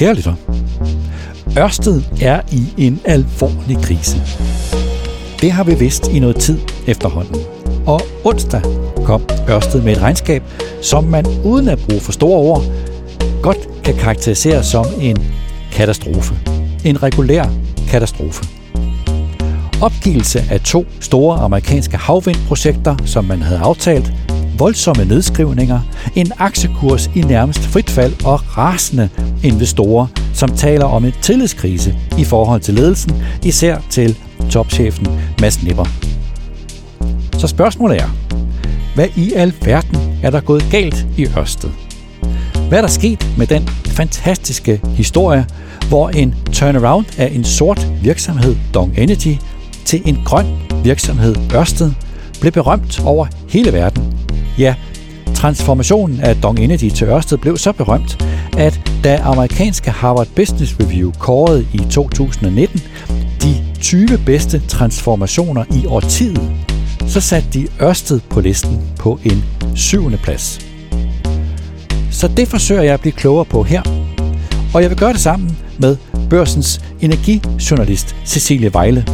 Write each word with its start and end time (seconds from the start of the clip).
Kære 0.00 0.14
lytter, 0.14 0.34
Ørsted 1.58 2.02
er 2.20 2.40
i 2.52 2.86
en 2.86 3.00
alvorlig 3.04 3.76
krise. 3.82 4.22
Det 5.40 5.52
har 5.52 5.64
vi 5.64 5.74
vidst 5.74 6.08
i 6.08 6.18
noget 6.18 6.36
tid 6.36 6.58
efterhånden. 6.86 7.40
Og 7.86 8.00
onsdag 8.24 8.62
kom 9.04 9.22
Ørsted 9.48 9.82
med 9.82 9.92
et 9.92 10.02
regnskab, 10.02 10.42
som 10.82 11.04
man 11.04 11.26
uden 11.44 11.68
at 11.68 11.78
bruge 11.78 12.00
for 12.00 12.12
store 12.12 12.38
ord, 12.38 12.62
godt 13.42 13.82
kan 13.84 13.96
karakteriseres 13.96 14.66
som 14.66 14.86
en 15.00 15.16
katastrofe. 15.72 16.34
En 16.84 17.02
regulær 17.02 17.44
katastrofe. 17.88 18.44
Opgivelse 19.82 20.44
af 20.50 20.60
to 20.60 20.86
store 21.00 21.38
amerikanske 21.38 21.96
havvindprojekter, 21.96 22.96
som 23.04 23.24
man 23.24 23.42
havde 23.42 23.60
aftalt, 23.60 24.12
voldsomme 24.58 25.04
nedskrivninger, 25.04 25.80
en 26.14 26.32
aktiekurs 26.38 27.10
i 27.14 27.20
nærmest 27.20 27.60
frit 27.60 27.90
fald 27.90 28.24
og 28.24 28.58
rasende 28.58 29.08
investorer, 29.42 30.06
som 30.34 30.56
taler 30.56 30.84
om 30.84 31.04
en 31.04 31.12
tillidskrise 31.22 31.96
i 32.18 32.24
forhold 32.24 32.60
til 32.60 32.74
ledelsen, 32.74 33.22
især 33.44 33.78
til 33.90 34.16
topchefen 34.50 35.06
Mads 35.40 35.62
Nipper. 35.62 35.84
Så 37.38 37.46
spørgsmålet 37.46 37.98
er, 37.98 38.08
hvad 38.94 39.08
i 39.16 39.32
alverden 39.32 39.98
er 40.22 40.30
der 40.30 40.40
gået 40.40 40.64
galt 40.70 41.06
i 41.16 41.26
Ørsted? 41.38 41.70
Hvad 42.68 42.78
er 42.78 42.82
der 42.82 42.88
sket 42.88 43.26
med 43.38 43.46
den 43.46 43.68
fantastiske 43.86 44.80
historie, 44.96 45.46
hvor 45.88 46.08
en 46.08 46.34
turnaround 46.52 47.06
af 47.18 47.32
en 47.34 47.44
sort 47.44 47.86
virksomhed, 48.02 48.56
Dong 48.74 48.98
Energy, 48.98 49.38
til 49.84 50.02
en 50.04 50.18
grøn 50.24 50.46
virksomhed, 50.84 51.36
Ørsted, 51.54 51.92
blev 52.40 52.52
berømt 52.52 53.00
over 53.04 53.26
hele 53.48 53.72
verden. 53.72 54.14
Ja, 54.58 54.74
transformationen 55.40 56.20
af 56.20 56.36
Dong 56.36 56.58
Energy 56.58 56.88
til 56.88 57.06
Ørsted 57.06 57.38
blev 57.38 57.56
så 57.56 57.72
berømt, 57.72 58.26
at 58.58 58.80
da 59.04 59.20
amerikanske 59.24 59.90
Harvard 59.90 60.26
Business 60.36 60.76
Review 60.80 61.12
kårede 61.18 61.66
i 61.74 61.78
2019 61.90 62.80
de 63.42 63.64
20 63.80 64.18
bedste 64.26 64.62
transformationer 64.68 65.64
i 65.74 65.86
årtiet, 65.86 66.50
så 67.06 67.20
satte 67.20 67.48
de 67.52 67.68
Ørsted 67.82 68.20
på 68.30 68.40
listen 68.40 68.80
på 68.98 69.18
en 69.24 69.44
syvende 69.74 70.18
plads. 70.18 70.60
Så 72.10 72.28
det 72.28 72.48
forsøger 72.48 72.82
jeg 72.82 72.94
at 72.94 73.00
blive 73.00 73.12
klogere 73.12 73.44
på 73.44 73.62
her. 73.62 73.82
Og 74.74 74.82
jeg 74.82 74.90
vil 74.90 74.98
gøre 74.98 75.12
det 75.12 75.20
sammen 75.20 75.58
med 75.78 75.96
børsens 76.30 76.80
energijournalist 77.00 78.16
Cecilie 78.24 78.72
Vejle. 78.72 79.06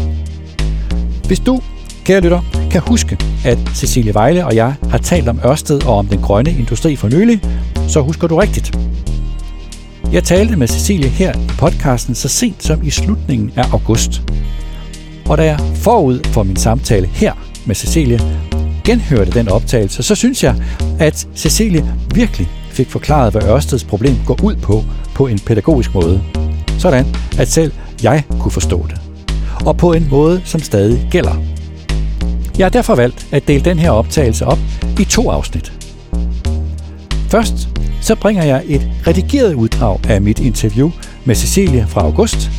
Hvis 1.26 1.40
du, 1.40 1.60
kære 2.06 2.20
lytter, 2.20 2.68
kan 2.70 2.80
huske, 2.80 3.18
at 3.44 3.58
Cecilie 3.74 4.14
Vejle 4.14 4.46
og 4.46 4.54
jeg 4.54 4.74
har 4.90 4.98
talt 4.98 5.28
om 5.28 5.40
Ørsted 5.46 5.86
og 5.86 5.98
om 5.98 6.06
den 6.06 6.22
grønne 6.22 6.50
industri 6.50 6.96
for 6.96 7.08
nylig, 7.08 7.40
så 7.88 8.00
husker 8.00 8.28
du 8.28 8.36
rigtigt. 8.36 8.78
Jeg 10.12 10.24
talte 10.24 10.56
med 10.56 10.68
Cecilie 10.68 11.08
her 11.08 11.32
i 11.32 11.50
podcasten 11.58 12.14
så 12.14 12.28
sent 12.28 12.62
som 12.62 12.82
i 12.82 12.90
slutningen 12.90 13.52
af 13.56 13.72
august. 13.72 14.22
Og 15.28 15.38
da 15.38 15.44
jeg 15.44 15.58
forud 15.74 16.20
for 16.24 16.42
min 16.42 16.56
samtale 16.56 17.06
her 17.06 17.32
med 17.66 17.74
Cecilie 17.74 18.20
genhørte 18.84 19.30
den 19.30 19.48
optagelse, 19.48 20.02
så 20.02 20.14
synes 20.14 20.44
jeg, 20.44 20.54
at 20.98 21.28
Cecilie 21.34 21.94
virkelig 22.14 22.48
fik 22.70 22.90
forklaret, 22.90 23.32
hvad 23.32 23.42
Ørsteds 23.42 23.84
problem 23.84 24.16
går 24.26 24.38
ud 24.42 24.56
på, 24.56 24.84
på 25.14 25.26
en 25.26 25.38
pædagogisk 25.38 25.94
måde. 25.94 26.22
Sådan, 26.78 27.06
at 27.38 27.48
selv 27.48 27.72
jeg 28.02 28.22
kunne 28.40 28.52
forstå 28.52 28.86
det. 28.88 29.00
Og 29.66 29.76
på 29.76 29.92
en 29.92 30.06
måde, 30.10 30.42
som 30.44 30.60
stadig 30.60 31.08
gælder. 31.10 31.55
Jeg 32.58 32.64
har 32.64 32.70
derfor 32.70 32.94
valgt 32.94 33.26
at 33.32 33.48
dele 33.48 33.64
den 33.64 33.78
her 33.78 33.90
optagelse 33.90 34.46
op 34.46 34.58
i 35.00 35.04
to 35.04 35.30
afsnit. 35.30 35.72
Først 37.28 37.68
så 38.00 38.14
bringer 38.14 38.44
jeg 38.44 38.62
et 38.66 38.88
redigeret 39.06 39.54
uddrag 39.54 39.98
af 40.08 40.22
mit 40.22 40.38
interview 40.38 40.90
med 41.24 41.34
Cecilie 41.34 41.86
fra 41.88 42.00
august. 42.00 42.50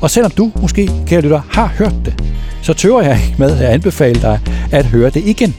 Og 0.00 0.10
selvom 0.10 0.30
du 0.30 0.52
måske, 0.60 0.90
kære 1.06 1.20
lytter, 1.20 1.40
har 1.50 1.66
hørt 1.66 1.94
det, 2.04 2.22
så 2.62 2.72
tøver 2.72 3.02
jeg 3.02 3.20
ikke 3.26 3.34
med 3.38 3.50
at 3.50 3.68
anbefale 3.68 4.22
dig 4.22 4.40
at 4.72 4.86
høre 4.86 5.10
det 5.10 5.24
igen. 5.26 5.54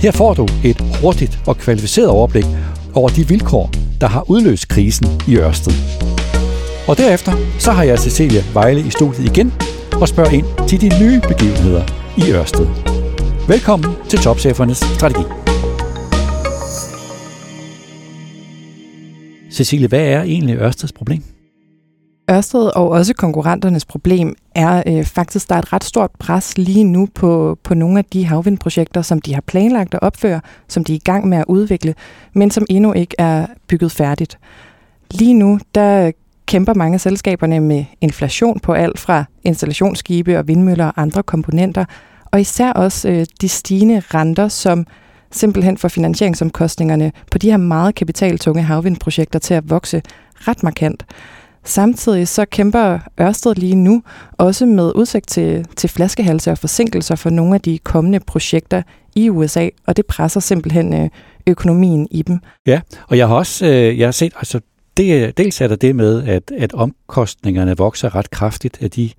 Her 0.00 0.10
får 0.10 0.34
du 0.34 0.48
et 0.64 0.84
hurtigt 1.00 1.38
og 1.46 1.58
kvalificeret 1.58 2.08
overblik 2.08 2.46
over 2.94 3.08
de 3.08 3.28
vilkår, 3.28 3.70
der 4.00 4.06
har 4.08 4.30
udløst 4.30 4.68
krisen 4.68 5.20
i 5.28 5.36
Ørsted. 5.36 5.72
Og 6.86 6.98
derefter 6.98 7.32
så 7.58 7.72
har 7.72 7.82
jeg 7.82 7.98
Cecilie 7.98 8.44
Vejle 8.54 8.80
i 8.80 8.90
studiet 8.90 9.26
igen 9.26 9.52
og 10.00 10.08
spørger 10.08 10.30
ind 10.30 10.46
til 10.68 10.80
de 10.80 11.00
nye 11.00 11.20
begivenheder 11.28 11.97
i 12.18 12.32
Ørsted. 12.32 12.66
Velkommen 13.48 13.90
til 14.08 14.18
Topchefernes 14.18 14.78
Strategi. 14.78 15.24
Cecilie, 19.52 19.88
hvad 19.88 20.00
er 20.00 20.22
egentlig 20.22 20.56
Ørsteds 20.56 20.92
problem? 20.92 21.22
Ørsted 22.30 22.76
og 22.76 22.88
også 22.88 23.14
konkurrenternes 23.14 23.84
problem 23.84 24.36
er 24.54 24.82
øh, 24.86 25.04
faktisk, 25.04 25.48
der 25.48 25.54
er 25.54 25.58
et 25.58 25.72
ret 25.72 25.84
stort 25.84 26.10
pres 26.18 26.58
lige 26.58 26.84
nu 26.84 27.08
på, 27.14 27.58
på 27.64 27.74
nogle 27.74 27.98
af 27.98 28.04
de 28.04 28.24
havvindprojekter, 28.24 29.02
som 29.02 29.20
de 29.20 29.34
har 29.34 29.40
planlagt 29.40 29.94
at 29.94 30.02
opføre, 30.02 30.40
som 30.68 30.84
de 30.84 30.92
er 30.92 30.96
i 30.96 31.02
gang 31.04 31.28
med 31.28 31.38
at 31.38 31.44
udvikle, 31.48 31.94
men 32.32 32.50
som 32.50 32.66
endnu 32.70 32.92
ikke 32.92 33.14
er 33.18 33.46
bygget 33.68 33.92
færdigt. 33.92 34.38
Lige 35.10 35.34
nu, 35.34 35.58
der 35.74 36.12
kæmper 36.48 36.74
mange 36.74 36.94
af 36.94 37.00
selskaberne 37.00 37.60
med 37.60 37.84
inflation 38.00 38.60
på 38.60 38.72
alt 38.72 38.98
fra 38.98 39.24
installationsskibe 39.44 40.38
og 40.38 40.48
vindmøller 40.48 40.86
og 40.86 41.02
andre 41.02 41.22
komponenter, 41.22 41.84
og 42.24 42.40
især 42.40 42.72
også 42.72 43.08
øh, 43.08 43.26
de 43.40 43.48
stigende 43.48 44.02
renter, 44.14 44.48
som 44.48 44.86
simpelthen 45.30 45.78
får 45.78 45.88
finansieringsomkostningerne 45.88 47.12
på 47.32 47.38
de 47.38 47.50
her 47.50 47.56
meget 47.56 47.94
kapitaltunge 47.94 48.62
havvindprojekter 48.62 49.38
til 49.38 49.54
at 49.54 49.70
vokse 49.70 50.02
ret 50.34 50.62
markant. 50.62 51.04
Samtidig 51.64 52.28
så 52.28 52.44
kæmper 52.44 52.98
Ørsted 53.20 53.54
lige 53.54 53.74
nu 53.74 54.02
også 54.32 54.66
med 54.66 54.92
udsigt 54.94 55.28
til, 55.28 55.66
til 55.76 55.90
flaskehalse 55.90 56.50
og 56.50 56.58
forsinkelser 56.58 57.16
for 57.16 57.30
nogle 57.30 57.54
af 57.54 57.60
de 57.60 57.78
kommende 57.78 58.20
projekter 58.20 58.82
i 59.16 59.30
USA, 59.30 59.68
og 59.86 59.96
det 59.96 60.06
presser 60.06 60.40
simpelthen 60.40 60.94
øh, 60.94 61.08
økonomien 61.46 62.08
i 62.10 62.22
dem. 62.22 62.38
Ja, 62.66 62.80
og 63.08 63.18
jeg 63.18 63.28
har 63.28 63.34
også 63.34 63.66
øh, 63.66 63.98
jeg 63.98 64.06
har 64.06 64.12
set, 64.12 64.32
altså 64.36 64.60
det, 64.98 65.22
øh, 65.22 65.32
dels 65.36 65.60
er 65.60 65.68
der 65.68 65.76
det 65.76 65.96
med, 65.96 66.22
at, 66.28 66.52
at 66.58 66.72
omkostningerne 66.72 67.76
vokser 67.76 68.14
ret 68.14 68.30
kraftigt 68.30 68.82
af 68.82 68.90
de 68.90 69.10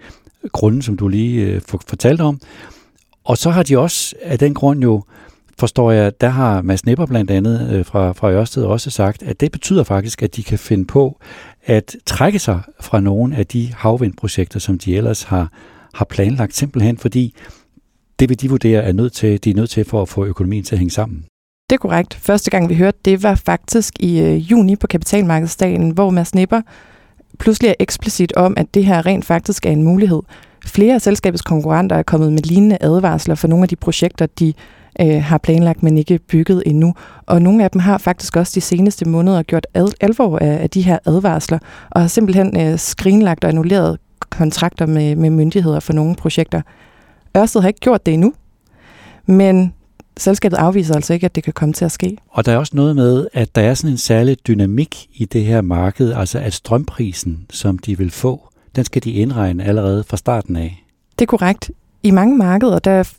grunde, 0.51 0.83
som 0.83 0.97
du 0.97 1.07
lige 1.07 1.45
øh, 1.45 1.61
fortalte 1.87 2.21
om. 2.21 2.41
Og 3.23 3.37
så 3.37 3.49
har 3.49 3.63
de 3.63 3.77
også 3.77 4.15
af 4.21 4.39
den 4.39 4.53
grund 4.53 4.81
jo, 4.81 5.03
forstår 5.59 5.91
jeg, 5.91 6.21
der 6.21 6.29
har 6.29 6.61
Mads 6.61 6.85
Nipper 6.85 7.05
blandt 7.05 7.31
andet 7.31 7.73
øh, 7.73 7.85
fra, 7.85 8.11
fra 8.11 8.31
Ørsted 8.31 8.63
også 8.63 8.89
sagt, 8.89 9.23
at 9.23 9.39
det 9.39 9.51
betyder 9.51 9.83
faktisk, 9.83 10.23
at 10.23 10.35
de 10.35 10.43
kan 10.43 10.59
finde 10.59 10.85
på 10.85 11.19
at 11.65 11.95
trække 12.05 12.39
sig 12.39 12.61
fra 12.81 12.99
nogle 12.99 13.35
af 13.35 13.47
de 13.47 13.73
havvindprojekter, 13.73 14.59
som 14.59 14.79
de 14.79 14.97
ellers 14.97 15.23
har, 15.23 15.51
har 15.93 16.05
planlagt, 16.05 16.55
simpelthen 16.55 16.97
fordi 16.97 17.35
det 18.19 18.29
vil 18.29 18.41
de 18.41 18.49
vurdere 18.49 18.83
er 18.83 18.91
nødt 18.91 19.13
til, 19.13 19.43
de 19.43 19.49
er 19.49 19.55
nødt 19.55 19.69
til 19.69 19.85
for 19.85 20.01
at 20.01 20.09
få 20.09 20.25
økonomien 20.25 20.63
til 20.63 20.75
at 20.75 20.79
hænge 20.79 20.91
sammen. 20.91 21.25
Det 21.69 21.75
er 21.75 21.79
korrekt. 21.79 22.15
Første 22.15 22.51
gang 22.51 22.69
vi 22.69 22.75
hørte 22.75 22.97
det 23.05 23.23
var 23.23 23.35
faktisk 23.35 23.93
i 23.99 24.19
øh, 24.19 24.51
juni 24.51 24.75
på 24.75 24.87
kapitalmarkedsdagen, 24.87 25.89
hvor 25.89 26.09
Mads 26.09 26.35
Nipper 26.35 26.61
pludselig 27.39 27.69
er 27.69 27.73
eksplicit 27.79 28.33
om, 28.33 28.53
at 28.57 28.73
det 28.73 28.85
her 28.85 29.05
rent 29.05 29.25
faktisk 29.25 29.65
er 29.65 29.69
en 29.69 29.83
mulighed. 29.83 30.21
Flere 30.65 30.93
af 30.93 31.01
selskabets 31.01 31.41
konkurrenter 31.41 31.95
er 31.95 32.03
kommet 32.03 32.33
med 32.33 32.41
lignende 32.41 32.77
advarsler 32.81 33.35
for 33.35 33.47
nogle 33.47 33.63
af 33.63 33.69
de 33.69 33.75
projekter, 33.75 34.25
de 34.25 34.53
øh, 35.01 35.23
har 35.23 35.37
planlagt, 35.37 35.83
men 35.83 35.97
ikke 35.97 36.19
bygget 36.19 36.63
endnu. 36.65 36.93
Og 37.25 37.41
nogle 37.41 37.63
af 37.63 37.71
dem 37.71 37.79
har 37.79 37.97
faktisk 37.97 38.35
også 38.35 38.51
de 38.55 38.61
seneste 38.61 39.09
måneder 39.09 39.43
gjort 39.43 39.67
al- 39.73 39.93
alvor 40.01 40.37
af, 40.37 40.61
af 40.61 40.69
de 40.69 40.81
her 40.81 40.97
advarsler, 41.05 41.59
og 41.89 42.01
har 42.01 42.07
simpelthen 42.07 42.61
øh, 42.61 42.79
skrinlagt 42.79 43.43
og 43.43 43.49
annulleret 43.49 43.97
kontrakter 44.29 44.85
med, 44.85 45.15
med 45.15 45.29
myndigheder 45.29 45.79
for 45.79 45.93
nogle 45.93 46.15
projekter. 46.15 46.61
Ørsted 47.37 47.61
har 47.61 47.67
ikke 47.67 47.79
gjort 47.79 48.05
det 48.05 48.13
endnu, 48.13 48.33
men 49.25 49.73
selskabet 50.19 50.57
afviser 50.57 50.95
altså 50.95 51.13
ikke, 51.13 51.25
at 51.25 51.35
det 51.35 51.43
kan 51.43 51.53
komme 51.53 51.73
til 51.73 51.85
at 51.85 51.91
ske. 51.91 52.17
Og 52.29 52.45
der 52.45 52.51
er 52.51 52.57
også 52.57 52.75
noget 52.75 52.95
med, 52.95 53.27
at 53.33 53.55
der 53.55 53.61
er 53.61 53.73
sådan 53.73 53.91
en 53.91 53.97
særlig 53.97 54.37
dynamik 54.47 55.07
i 55.13 55.25
det 55.25 55.45
her 55.45 55.61
marked, 55.61 56.13
altså 56.13 56.39
at 56.39 56.53
strømprisen, 56.53 57.45
som 57.49 57.77
de 57.77 57.97
vil 57.97 58.11
få, 58.11 58.49
den 58.75 58.83
skal 58.83 59.03
de 59.03 59.11
indregne 59.11 59.63
allerede 59.63 60.03
fra 60.03 60.17
starten 60.17 60.55
af. 60.55 60.83
Det 61.19 61.25
er 61.25 61.27
korrekt. 61.27 61.71
I 62.03 62.11
mange 62.11 62.37
markeder, 62.37 62.79
der 62.79 63.13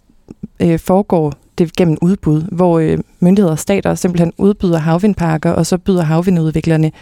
øh, 0.61 0.79
foregår 0.79 1.33
det 1.59 1.77
gennem 1.77 1.99
udbud, 2.03 2.43
hvor 2.53 2.79
øh, 2.79 2.99
myndigheder 3.21 3.53
og 3.53 3.59
stater 3.59 3.95
simpelthen 3.95 4.33
udbyder 4.39 4.79
havvindparker, 4.79 5.51
og 5.51 5.67
så 5.67 5.79
byder 5.79 6.03
havvindudviklerne 6.03 6.93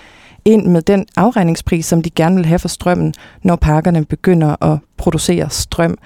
ind 0.44 0.66
med 0.66 0.82
den 0.82 1.06
afregningspris, 1.16 1.86
som 1.86 2.02
de 2.02 2.10
gerne 2.10 2.36
vil 2.36 2.46
have 2.46 2.58
for 2.58 2.68
strømmen, 2.68 3.14
når 3.42 3.56
parkerne 3.56 4.04
begynder 4.04 4.64
at 4.64 4.78
producere 4.96 5.50
strøm. 5.50 5.98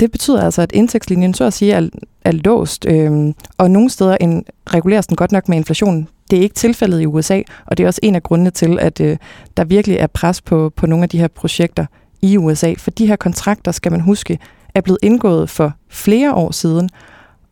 Det 0.00 0.10
betyder 0.10 0.42
altså, 0.42 0.62
at 0.62 0.72
indtægtslinjen 0.72 1.34
så 1.34 1.44
at 1.44 1.52
sige 1.52 1.72
er, 1.72 1.88
er 2.24 2.32
låst, 2.32 2.86
øh, 2.88 3.34
og 3.58 3.70
nogle 3.70 3.90
steder 3.90 4.16
en, 4.20 4.44
reguleres 4.66 5.06
den 5.06 5.16
godt 5.16 5.32
nok 5.32 5.48
med 5.48 5.56
inflationen. 5.56 6.08
Det 6.30 6.38
er 6.38 6.42
ikke 6.42 6.54
tilfældet 6.54 7.00
i 7.00 7.06
USA, 7.06 7.42
og 7.66 7.78
det 7.78 7.84
er 7.84 7.86
også 7.86 8.00
en 8.02 8.14
af 8.14 8.22
grundene 8.22 8.50
til, 8.50 8.78
at 8.80 9.00
øh, 9.00 9.16
der 9.56 9.64
virkelig 9.64 9.96
er 9.96 10.06
pres 10.06 10.40
på, 10.40 10.72
på 10.76 10.86
nogle 10.86 11.02
af 11.02 11.08
de 11.08 11.18
her 11.18 11.28
projekter 11.28 11.86
i 12.22 12.36
USA. 12.36 12.74
For 12.78 12.90
de 12.90 13.06
her 13.06 13.16
kontrakter, 13.16 13.72
skal 13.72 13.92
man 13.92 14.00
huske, 14.00 14.38
er 14.74 14.80
blevet 14.80 14.98
indgået 15.02 15.50
for 15.50 15.72
flere 15.88 16.34
år 16.34 16.50
siden, 16.50 16.90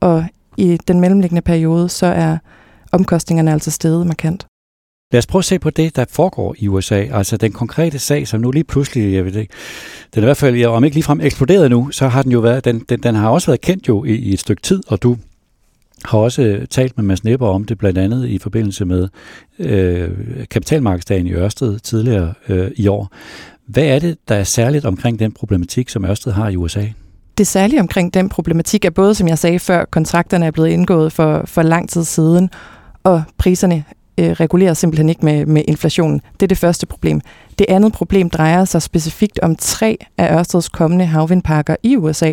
og 0.00 0.25
i 0.56 0.79
den 0.89 1.00
mellemliggende 1.00 1.43
periode, 1.43 1.89
så 1.89 2.06
er 2.06 2.39
omkostningerne 2.93 3.53
altså 3.53 3.71
steget 3.71 4.06
markant. 4.06 4.47
Lad 5.12 5.19
os 5.19 5.26
prøve 5.26 5.41
at 5.41 5.44
se 5.44 5.59
på 5.59 5.70
det, 5.70 5.97
der 5.97 6.05
foregår 6.11 6.55
i 6.59 6.69
USA. 6.69 7.05
Altså 7.12 7.37
den 7.37 7.53
konkrete 7.53 7.99
sag, 7.99 8.29
som 8.29 8.41
nu 8.41 8.50
lige 8.50 8.64
pludselig, 8.64 9.14
jeg 9.14 9.25
ved 9.25 9.37
ikke, 9.37 9.55
den 10.14 10.23
er 10.23 10.25
i 10.25 10.26
hvert 10.26 10.37
fald, 10.37 10.64
om 10.64 10.85
ikke 10.85 10.97
ligefrem 10.97 11.20
eksploderet 11.20 11.70
nu, 11.70 11.91
så 11.91 12.09
har 12.09 12.23
den 12.23 12.32
jo 12.32 12.41
været, 12.41 12.64
den, 12.64 12.79
den, 12.88 13.03
den 13.03 13.14
har 13.14 13.29
også 13.29 13.47
været 13.47 13.61
kendt 13.61 13.88
jo 13.88 14.05
i, 14.05 14.14
i 14.14 14.32
et 14.32 14.41
stykke 14.41 14.62
tid, 14.62 14.82
og 14.88 15.03
du 15.03 15.17
har 16.05 16.19
også 16.19 16.43
øh, 16.43 16.67
talt 16.67 16.97
med 16.97 17.05
Mads 17.05 17.25
Nepper 17.25 17.47
om 17.47 17.64
det, 17.64 17.79
blandt 17.79 17.99
andet 17.99 18.29
i 18.29 18.38
forbindelse 18.38 18.85
med 18.85 19.09
øh, 19.59 20.11
kapitalmarkedsdagen 20.50 21.26
i 21.26 21.32
Ørsted 21.32 21.79
tidligere 21.79 22.35
øh, 22.49 22.70
i 22.76 22.87
år. 22.87 23.12
Hvad 23.67 23.85
er 23.85 23.99
det, 23.99 24.17
der 24.29 24.35
er 24.35 24.44
særligt 24.44 24.85
omkring 24.85 25.19
den 25.19 25.32
problematik, 25.32 25.88
som 25.88 26.05
Ørsted 26.05 26.32
har 26.32 26.49
i 26.49 26.56
USA? 26.56 26.85
Det 27.38 27.47
særlige 27.47 27.81
omkring 27.81 28.15
den 28.15 28.29
problematik 28.29 28.85
er 28.85 28.91
både, 28.91 29.15
som 29.15 29.29
jeg 29.29 29.38
sagde 29.38 29.58
før, 29.58 29.85
kontrakterne 29.85 30.47
er 30.47 30.50
blevet 30.50 30.69
indgået 30.69 31.12
for, 31.12 31.43
for 31.47 31.62
lang 31.62 31.88
tid 31.88 32.05
siden, 32.05 32.50
og 33.05 33.23
priserne 33.38 33.85
øh, 34.19 34.31
regulerer 34.31 34.75
simpelthen 34.75 35.09
ikke 35.09 35.25
med, 35.25 35.47
med 35.47 35.62
inflationen. 35.69 36.20
Det 36.32 36.43
er 36.43 36.49
det 36.49 36.59
første 36.59 36.87
problem. 36.87 37.20
Det 37.59 37.67
andet 37.69 37.93
problem 37.93 38.31
drejer 38.31 38.64
sig 38.64 38.82
specifikt 38.82 39.38
om 39.43 39.56
tre 39.56 39.99
af 40.19 40.38
Ørsteds 40.38 40.69
kommende 40.69 41.06
havvindparker 41.06 41.76
i 41.82 41.97
USA. 41.97 42.32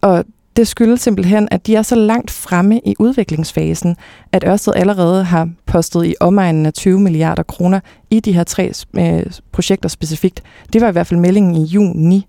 Og 0.00 0.24
det 0.56 0.68
skyldes 0.68 1.00
simpelthen, 1.00 1.48
at 1.50 1.66
de 1.66 1.76
er 1.76 1.82
så 1.82 1.94
langt 1.94 2.30
fremme 2.30 2.80
i 2.84 2.94
udviklingsfasen, 2.98 3.96
at 4.32 4.44
Ørsted 4.46 4.72
allerede 4.76 5.24
har 5.24 5.48
postet 5.66 6.06
i 6.06 6.14
omegnen 6.20 6.66
af 6.66 6.72
20 6.72 7.00
milliarder 7.00 7.42
kroner 7.42 7.80
i 8.10 8.20
de 8.20 8.32
her 8.32 8.44
tre 8.44 8.72
øh, 8.94 9.22
projekter 9.52 9.88
specifikt. 9.88 10.42
Det 10.72 10.80
var 10.80 10.88
i 10.88 10.92
hvert 10.92 11.06
fald 11.06 11.20
meldingen 11.20 11.56
i 11.56 11.64
juni. 11.64 12.26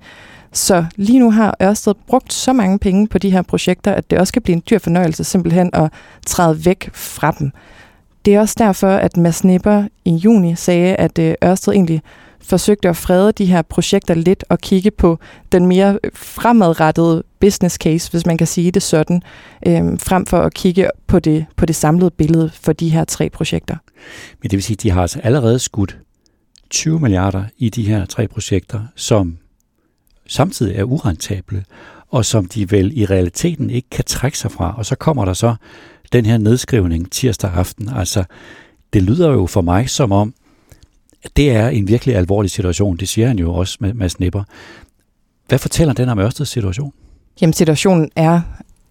Så 0.54 0.86
lige 0.96 1.20
nu 1.20 1.32
har 1.32 1.58
Ørsted 1.62 1.94
brugt 2.08 2.34
så 2.34 2.54
mange 2.54 2.80
penge 2.80 3.08
på 3.08 3.18
de 3.18 3.30
her 3.30 3.42
projekter, 3.42 3.94
at 3.94 4.12
det 4.12 4.20
også 4.20 4.34
kan 4.34 4.42
blive 4.42 4.56
en 4.56 4.64
dyr 4.70 4.80
fornøjelse 4.80 5.24
simpelthen 5.24 5.70
at 5.74 5.92
træde 6.26 6.66
væk 6.66 6.90
fra 6.94 7.32
dem. 7.40 7.52
Det 8.26 8.36
er 8.36 8.40
også 8.40 8.56
derfor, 8.58 8.88
at 8.88 9.18
Mads 9.18 9.44
Nipper 9.44 9.88
i 10.06 10.16
juni 10.16 10.56
sagde, 10.56 10.96
at 10.96 11.20
øh, 11.20 11.36
Ørsted 11.44 11.74
egentlig 11.74 12.02
forsøgte 12.42 12.90
at 12.90 12.98
frede 12.98 13.32
de 13.32 13.46
her 13.46 13.62
projekter 13.62 14.14
lidt 14.14 14.44
og 14.50 14.60
kigge 14.60 14.92
på 14.92 15.20
den 15.52 15.66
mere 15.66 16.00
øh, 16.04 16.12
fremadrettede 16.14 17.24
business 17.40 17.76
case, 17.76 18.12
hvis 18.12 18.26
man 18.26 18.38
kan 18.38 18.48
sige 18.48 18.72
det 18.72 18.84
sådan, 18.84 19.22
øh, 19.68 20.00
frem 20.00 20.26
for 20.26 20.40
at 20.42 20.54
kigge 20.54 20.90
på 21.08 21.20
det, 21.20 21.46
på 21.56 21.66
det 21.66 21.76
samlede 21.76 22.12
billede 22.12 22.52
for 22.54 22.74
de 22.74 22.90
her 22.90 23.04
tre 23.04 23.30
projekter. 23.30 23.76
Men 24.42 24.50
det 24.50 24.58
vil 24.58 24.64
sige, 24.64 24.76
at 24.76 24.84
de 24.84 24.92
har 24.92 25.02
altså 25.02 25.20
allerede 25.20 25.60
skudt 25.60 25.98
20 26.70 27.00
milliarder 27.00 27.44
i 27.58 27.70
de 27.70 27.84
her 27.84 28.06
tre 28.06 28.28
projekter, 28.28 28.82
som 28.96 29.38
samtidig 30.28 30.76
er 30.76 30.84
urentable, 30.84 31.66
og 32.10 32.26
som 32.26 32.46
de 32.46 32.72
vel 32.72 32.98
i 32.98 33.06
realiteten 33.06 33.70
ikke 33.70 33.90
kan 33.90 34.06
trække 34.06 34.38
sig 34.38 34.52
fra. 34.52 34.78
Og 34.78 34.86
så 34.86 34.96
kommer 34.96 35.26
der 35.26 35.34
så 35.34 35.56
den 36.14 36.26
her 36.26 36.38
nedskrivning 36.38 37.12
tirsdag 37.12 37.52
aften. 37.54 37.90
Altså, 37.96 38.24
det 38.94 39.04
lyder 39.04 39.32
jo 39.32 39.46
for 39.46 39.62
mig 39.62 39.90
som 39.90 40.12
om, 40.12 40.34
at 41.24 41.38
det 41.38 41.52
er 41.52 41.70
en 41.70 41.88
virkelig 41.88 42.16
alvorlig 42.16 42.52
situation. 42.52 42.98
Det 42.98 43.08
siger 43.08 43.28
han 43.28 43.40
jo 43.40 43.54
også 43.54 43.78
med, 43.80 43.94
med 43.94 44.10
snipper. 44.10 44.44
Hvad 45.48 45.60
fortæller 45.60 45.94
den 45.94 46.10
om 46.10 46.20
Ørsteds 46.20 46.50
situation? 46.50 46.94
Jamen, 47.42 47.54
situationen 47.54 48.10
er 48.16 48.42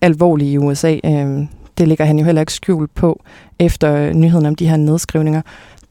alvorlig 0.01 0.49
i 0.49 0.59
USA. 0.59 0.97
Øhm, 1.05 1.49
det 1.79 1.89
ligger 1.89 2.05
han 2.05 2.19
jo 2.19 2.25
heller 2.25 2.43
ikke 2.43 2.53
skjult 2.53 2.95
på 2.95 3.23
efter 3.59 4.13
nyheden 4.13 4.47
om 4.47 4.55
de 4.55 4.69
her 4.69 4.77
nedskrivninger. 4.77 5.43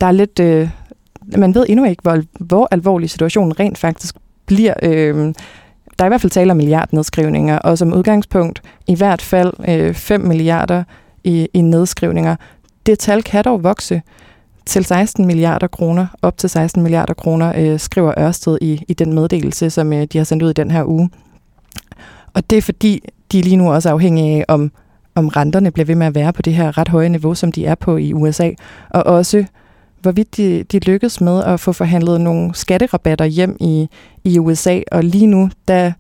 Der 0.02 0.08
er 0.08 0.12
lidt... 0.12 0.40
Øh, 0.40 0.70
man 1.38 1.56
ved 1.56 1.66
endnu 1.70 1.86
ikke, 1.86 2.02
hvor, 2.02 2.22
hvor 2.40 2.68
alvorlig 2.72 3.10
situationen 3.10 3.60
rent 3.60 3.78
faktisk 3.78 4.16
bliver. 4.46 4.74
Øh, 4.84 5.34
der 6.00 6.06
er 6.06 6.06
i 6.06 6.10
hvert 6.10 6.22
fald 6.22 6.32
tale 6.32 6.52
om 6.52 6.58
milliardnedskrivninger, 6.58 7.60
og 7.60 7.78
som 7.78 7.94
udgangspunkt 7.94 8.62
i 8.88 8.96
hvert 8.96 9.22
fald 9.22 9.54
øh, 9.68 9.94
5 9.94 10.22
milliarder 10.22 10.84
i, 11.30 11.48
i 11.54 11.62
nedskrivninger. 11.62 12.36
Det 12.86 13.00
tal 13.00 13.24
kan 13.24 13.44
dog 13.44 13.64
vokse 13.64 14.02
til 14.66 14.86
16 14.86 15.26
milliarder 15.26 15.68
kroner, 15.68 16.08
op 16.22 16.38
til 16.38 16.50
16 16.50 16.84
milliarder 16.84 17.14
kroner, 17.14 17.54
øh, 17.58 17.80
skriver 17.80 18.20
Ørsted 18.20 18.58
i, 18.62 18.84
i 18.88 18.94
den 18.94 19.14
meddelelse, 19.14 19.70
som 19.70 19.94
øh, 19.94 20.08
de 20.14 20.18
har 20.18 20.26
sendt 20.26 20.44
ud 20.44 20.50
i 20.50 20.54
den 20.54 20.72
her 20.72 20.84
uge. 20.84 21.10
Og 22.34 22.50
det 22.50 22.58
er 22.58 22.62
fordi, 22.62 23.04
de 23.32 23.40
er 23.40 23.44
lige 23.44 23.56
nu 23.56 23.72
også 23.72 23.90
afhængige 23.90 24.40
af, 24.40 24.46
om, 24.48 24.72
om 25.16 25.28
renterne 25.28 25.72
bliver 25.72 25.86
ved 25.86 25.96
med 25.96 26.08
at 26.08 26.16
være 26.16 26.34
på 26.34 26.42
det 26.42 26.54
her 26.54 26.78
ret 26.78 26.88
høje 26.88 27.10
niveau, 27.10 27.36
som 27.36 27.52
de 27.52 27.66
er 27.66 27.76
på 27.76 27.98
i 27.98 28.14
USA, 28.14 28.50
og 28.90 29.04
også 29.06 29.46
hvorvidt 30.02 30.38
de, 30.38 30.64
de 30.64 30.80
lykkes 30.80 31.22
med 31.22 31.44
at 31.44 31.60
få 31.60 31.72
forhandlet 31.72 32.22
nogle 32.22 32.56
skatterabatter 32.56 33.26
hjem 33.26 33.58
i, 33.60 33.88
i 34.24 34.40
USA, 34.40 34.80
og 34.92 35.04
lige 35.04 35.28
nu, 35.28 35.50
der 35.68 35.92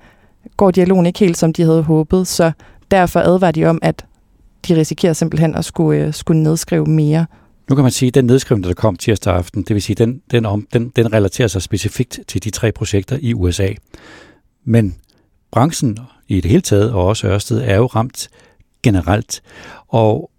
går 0.57 0.71
dialogen 0.71 1.05
ikke 1.05 1.19
helt, 1.19 1.37
som 1.37 1.53
de 1.53 1.63
havde 1.63 1.83
håbet, 1.83 2.27
så 2.27 2.51
derfor 2.91 3.19
advarer 3.19 3.51
de 3.51 3.65
om, 3.65 3.79
at 3.81 4.05
de 4.67 4.75
risikerer 4.75 5.13
simpelthen 5.13 5.55
at 5.55 5.65
skulle, 5.65 6.05
øh, 6.05 6.13
skulle 6.13 6.43
nedskrive 6.43 6.85
mere. 6.85 7.25
Nu 7.69 7.75
kan 7.75 7.83
man 7.83 7.91
sige, 7.91 8.07
at 8.07 8.13
den 8.13 8.25
nedskrivning, 8.25 8.67
der 8.67 8.73
kom 8.73 8.95
tirsdag 8.95 9.33
aften, 9.33 9.63
det 9.63 9.73
vil 9.73 9.81
sige, 9.81 9.95
den, 9.95 10.21
den, 10.31 10.45
om, 10.45 10.67
den, 10.73 10.89
den 10.95 11.13
relaterer 11.13 11.47
sig 11.47 11.61
specifikt 11.61 12.19
til 12.27 12.43
de 12.43 12.49
tre 12.49 12.71
projekter 12.71 13.17
i 13.21 13.33
USA. 13.33 13.69
Men 14.65 14.95
branchen 15.51 15.97
i 16.27 16.41
det 16.41 16.51
hele 16.51 16.61
taget, 16.61 16.91
og 16.91 17.05
også 17.05 17.27
Ørsted, 17.27 17.61
er 17.61 17.75
jo 17.75 17.85
ramt 17.85 18.29
generelt. 18.83 19.41
Og 19.87 20.31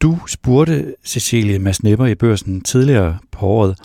du 0.00 0.18
spurgte 0.26 0.94
Cecilie 1.04 1.58
Masnipper 1.58 2.06
i 2.06 2.14
børsen 2.14 2.60
tidligere 2.60 3.18
på 3.30 3.46
året, 3.46 3.78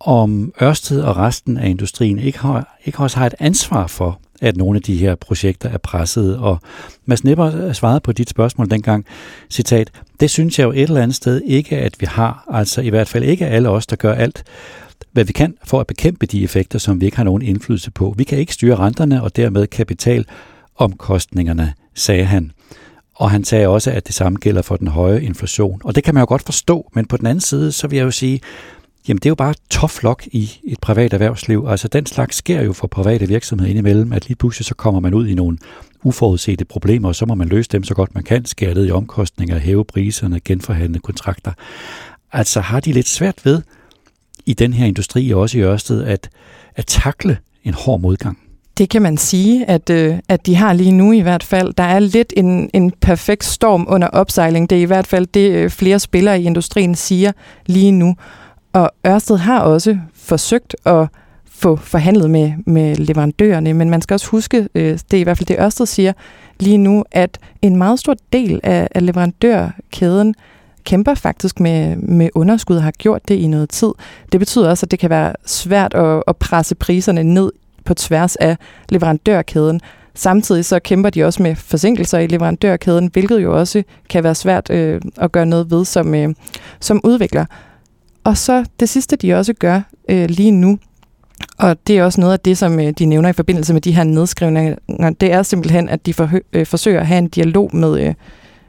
om 0.00 0.52
Ørsted 0.62 1.00
og 1.00 1.16
resten 1.16 1.56
af 1.56 1.68
industrien 1.68 2.18
ikke, 2.18 2.38
har, 2.38 2.78
ikke 2.84 2.98
også 2.98 3.18
har 3.18 3.26
et 3.26 3.34
ansvar 3.38 3.86
for, 3.86 4.20
at 4.40 4.56
nogle 4.56 4.76
af 4.76 4.82
de 4.82 4.96
her 4.96 5.14
projekter 5.14 5.68
er 5.68 5.78
pressede. 5.78 6.38
Og 6.38 6.58
Mads 7.06 7.24
Nipper 7.24 7.72
svarede 7.72 8.00
på 8.00 8.12
dit 8.12 8.30
spørgsmål 8.30 8.70
dengang, 8.70 9.06
citat, 9.50 9.90
det 10.20 10.30
synes 10.30 10.58
jeg 10.58 10.64
jo 10.64 10.70
et 10.70 10.82
eller 10.82 11.02
andet 11.02 11.16
sted 11.16 11.42
ikke, 11.44 11.76
at 11.76 11.94
vi 12.00 12.06
har, 12.06 12.44
altså 12.52 12.80
i 12.80 12.88
hvert 12.88 13.08
fald 13.08 13.24
ikke 13.24 13.46
alle 13.46 13.68
os, 13.68 13.86
der 13.86 13.96
gør 13.96 14.14
alt, 14.14 14.44
hvad 15.12 15.24
vi 15.24 15.32
kan 15.32 15.54
for 15.64 15.80
at 15.80 15.86
bekæmpe 15.86 16.26
de 16.26 16.44
effekter, 16.44 16.78
som 16.78 17.00
vi 17.00 17.04
ikke 17.04 17.16
har 17.16 17.24
nogen 17.24 17.42
indflydelse 17.42 17.90
på. 17.90 18.14
Vi 18.16 18.24
kan 18.24 18.38
ikke 18.38 18.54
styre 18.54 18.76
renterne 18.76 19.22
og 19.22 19.36
dermed 19.36 19.66
kapitalomkostningerne, 19.66 21.74
sagde 21.94 22.24
han. 22.24 22.52
Og 23.14 23.30
han 23.30 23.44
sagde 23.44 23.68
også, 23.68 23.90
at 23.90 24.06
det 24.06 24.14
samme 24.14 24.38
gælder 24.38 24.62
for 24.62 24.76
den 24.76 24.88
høje 24.88 25.22
inflation. 25.22 25.80
Og 25.84 25.94
det 25.94 26.04
kan 26.04 26.14
man 26.14 26.20
jo 26.20 26.26
godt 26.28 26.42
forstå, 26.42 26.90
men 26.94 27.06
på 27.06 27.16
den 27.16 27.26
anden 27.26 27.40
side, 27.40 27.72
så 27.72 27.88
vil 27.88 27.96
jeg 27.96 28.04
jo 28.04 28.10
sige, 28.10 28.40
Jamen 29.08 29.18
det 29.18 29.26
er 29.26 29.30
jo 29.30 29.34
bare 29.34 29.54
tough 29.70 29.94
luck 30.02 30.26
i 30.26 30.60
et 30.64 30.80
privat 30.80 31.12
erhvervsliv. 31.12 31.66
Altså 31.68 31.88
den 31.88 32.06
slags 32.06 32.36
sker 32.36 32.62
jo 32.62 32.72
for 32.72 32.86
private 32.86 33.28
virksomheder 33.28 33.70
indimellem, 33.70 34.12
at 34.12 34.28
lige 34.28 34.36
pludselig 34.36 34.66
så 34.66 34.74
kommer 34.74 35.00
man 35.00 35.14
ud 35.14 35.28
i 35.28 35.34
nogle 35.34 35.58
uforudsete 36.02 36.64
problemer, 36.64 37.08
og 37.08 37.14
så 37.14 37.26
må 37.26 37.34
man 37.34 37.48
løse 37.48 37.68
dem 37.72 37.84
så 37.84 37.94
godt 37.94 38.14
man 38.14 38.24
kan, 38.24 38.44
skære 38.44 38.74
ned 38.74 38.86
i 38.86 38.90
omkostninger, 38.90 39.58
hæve 39.58 39.84
priserne, 39.84 40.40
genforhandle 40.44 40.98
kontrakter. 40.98 41.52
Altså 42.32 42.60
har 42.60 42.80
de 42.80 42.92
lidt 42.92 43.08
svært 43.08 43.44
ved 43.44 43.62
i 44.46 44.54
den 44.54 44.72
her 44.72 44.86
industri, 44.86 45.30
og 45.30 45.40
også 45.40 45.58
i 45.58 45.60
Ørsted, 45.60 46.04
at, 46.04 46.30
at 46.74 46.86
takle 46.86 47.38
en 47.64 47.74
hård 47.74 48.00
modgang. 48.00 48.38
Det 48.78 48.90
kan 48.90 49.02
man 49.02 49.16
sige, 49.16 49.66
at, 49.66 49.90
øh, 49.90 50.18
at 50.28 50.46
de 50.46 50.54
har 50.54 50.72
lige 50.72 50.92
nu 50.92 51.12
i 51.12 51.20
hvert 51.20 51.42
fald. 51.42 51.74
Der 51.74 51.84
er 51.84 51.98
lidt 51.98 52.32
en, 52.36 52.70
en 52.74 52.92
perfekt 53.00 53.44
storm 53.44 53.86
under 53.88 54.08
opsejling. 54.08 54.70
Det 54.70 54.78
er 54.78 54.82
i 54.82 54.84
hvert 54.84 55.06
fald 55.06 55.26
det, 55.26 55.52
øh, 55.52 55.70
flere 55.70 55.98
spillere 55.98 56.40
i 56.40 56.44
industrien 56.44 56.94
siger 56.94 57.32
lige 57.66 57.92
nu. 57.92 58.14
Og 58.72 58.90
Ørsted 59.06 59.36
har 59.36 59.60
også 59.60 59.98
forsøgt 60.14 60.76
at 60.84 61.08
få 61.50 61.76
forhandlet 61.76 62.30
med, 62.30 62.52
med 62.66 62.96
leverandørerne, 62.96 63.74
men 63.74 63.90
man 63.90 64.02
skal 64.02 64.14
også 64.14 64.30
huske, 64.30 64.68
øh, 64.74 64.98
det 65.10 65.14
er 65.14 65.20
i 65.20 65.22
hvert 65.22 65.38
fald 65.38 65.46
det 65.46 65.56
Ørsted 65.60 65.86
siger 65.86 66.12
lige 66.60 66.78
nu, 66.78 67.04
at 67.10 67.38
en 67.62 67.76
meget 67.76 67.98
stor 67.98 68.16
del 68.32 68.60
af, 68.62 68.88
af 68.94 69.06
leverandørkæden 69.06 70.34
kæmper 70.84 71.14
faktisk 71.14 71.60
med, 71.60 71.96
med 71.96 72.30
underskud 72.34 72.76
og 72.76 72.82
har 72.82 72.90
gjort 72.90 73.28
det 73.28 73.34
i 73.34 73.46
noget 73.46 73.70
tid. 73.70 73.90
Det 74.32 74.40
betyder 74.40 74.70
også, 74.70 74.86
at 74.86 74.90
det 74.90 74.98
kan 74.98 75.10
være 75.10 75.32
svært 75.46 75.94
at, 75.94 76.22
at 76.26 76.36
presse 76.36 76.74
priserne 76.74 77.24
ned 77.24 77.52
på 77.84 77.94
tværs 77.94 78.36
af 78.36 78.56
leverandørkæden. 78.88 79.80
Samtidig 80.14 80.64
så 80.64 80.78
kæmper 80.78 81.10
de 81.10 81.24
også 81.24 81.42
med 81.42 81.56
forsinkelser 81.56 82.18
i 82.18 82.26
leverandørkæden, 82.26 83.10
hvilket 83.12 83.42
jo 83.42 83.58
også 83.58 83.82
kan 84.08 84.24
være 84.24 84.34
svært 84.34 84.70
øh, 84.70 85.00
at 85.16 85.32
gøre 85.32 85.46
noget 85.46 85.70
ved 85.70 85.84
som, 85.84 86.14
øh, 86.14 86.34
som 86.80 87.00
udvikler. 87.04 87.44
Og 88.28 88.36
så 88.36 88.64
det 88.80 88.88
sidste, 88.88 89.16
de 89.16 89.34
også 89.34 89.52
gør 89.52 89.80
øh, 90.08 90.30
lige 90.30 90.50
nu, 90.50 90.78
og 91.58 91.76
det 91.86 91.98
er 91.98 92.04
også 92.04 92.20
noget 92.20 92.32
af 92.32 92.40
det, 92.40 92.58
som 92.58 92.80
øh, 92.80 92.90
de 92.90 93.04
nævner 93.04 93.28
i 93.28 93.32
forbindelse 93.32 93.72
med 93.72 93.80
de 93.80 93.92
her 93.92 94.04
nedskrivninger, 94.04 94.76
det 95.20 95.32
er 95.32 95.42
simpelthen, 95.42 95.88
at 95.88 96.06
de 96.06 96.14
forhø- 96.14 96.48
øh, 96.52 96.66
forsøger 96.66 97.00
at 97.00 97.06
have 97.06 97.18
en 97.18 97.28
dialog 97.28 97.76
med, 97.76 98.00
øh, 98.00 98.14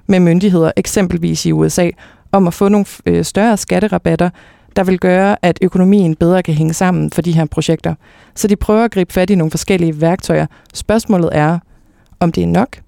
med 0.08 0.20
myndigheder, 0.20 0.72
eksempelvis 0.78 1.46
i 1.46 1.52
USA, 1.52 1.90
om 2.32 2.48
at 2.48 2.54
få 2.54 2.70
nogle 2.70 2.86
øh, 3.06 3.26
større 3.26 3.58
skatterabatter, 3.58 4.30
der 4.76 4.84
vil 4.84 5.00
gøre, 5.00 5.38
at 5.42 5.60
økonomien 5.62 6.16
bedre 6.16 6.44
kan 6.44 6.54
hænge 6.54 6.74
sammen 6.74 7.12
for 7.12 7.22
de 7.22 7.32
her 7.32 7.46
projekter. 7.46 7.96
Så 8.36 8.48
de 8.48 8.56
prøver 8.56 8.84
at 8.84 8.92
gribe 8.92 9.14
fat 9.14 9.30
i 9.30 9.36
nogle 9.36 9.52
forskellige 9.52 10.02
værktøjer. 10.02 10.46
Spørgsmålet 10.74 11.30
er, 11.34 11.60
om 12.20 12.32
det 12.32 12.44
er 12.44 12.48
nok, 12.48 12.80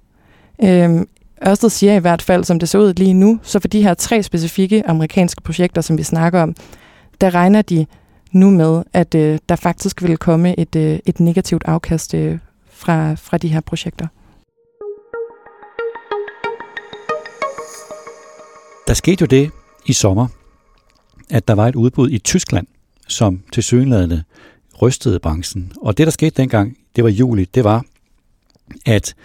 øh, 0.63 1.05
Ørsted 1.47 1.69
siger 1.69 1.95
i 1.95 1.99
hvert 1.99 2.21
fald, 2.21 2.43
som 2.43 2.59
det 2.59 2.69
ser 2.69 2.79
ud 2.79 2.93
lige 2.93 3.13
nu, 3.13 3.39
så 3.43 3.59
for 3.59 3.67
de 3.67 3.83
her 3.83 3.93
tre 3.93 4.23
specifikke 4.23 4.87
amerikanske 4.87 5.41
projekter, 5.41 5.81
som 5.81 5.97
vi 5.97 6.03
snakker 6.03 6.41
om, 6.41 6.55
der 7.21 7.33
regner 7.33 7.61
de 7.61 7.85
nu 8.31 8.49
med, 8.49 8.83
at 8.93 9.15
øh, 9.15 9.39
der 9.49 9.55
faktisk 9.55 10.03
vil 10.03 10.17
komme 10.17 10.59
et, 10.59 10.75
øh, 10.75 10.99
et 11.05 11.19
negativt 11.19 11.63
afkast 11.65 12.13
øh, 12.13 12.39
fra, 12.71 13.13
fra 13.13 13.37
de 13.37 13.47
her 13.47 13.61
projekter. 13.61 14.07
Der 18.87 18.93
skete 18.93 19.21
jo 19.21 19.25
det 19.25 19.51
i 19.85 19.93
sommer, 19.93 20.27
at 21.29 21.47
der 21.47 21.53
var 21.53 21.67
et 21.67 21.75
udbud 21.75 22.09
i 22.09 22.17
Tyskland, 22.17 22.67
som 23.07 23.43
til 23.51 23.63
synlædende 23.63 24.23
rystede 24.81 25.19
branchen. 25.19 25.71
Og 25.81 25.97
det, 25.97 26.07
der 26.07 26.11
skete 26.11 26.41
dengang, 26.41 26.77
det 26.95 27.03
var 27.03 27.09
juli, 27.09 27.45
det 27.45 27.63
var, 27.63 27.83
at 28.85 29.15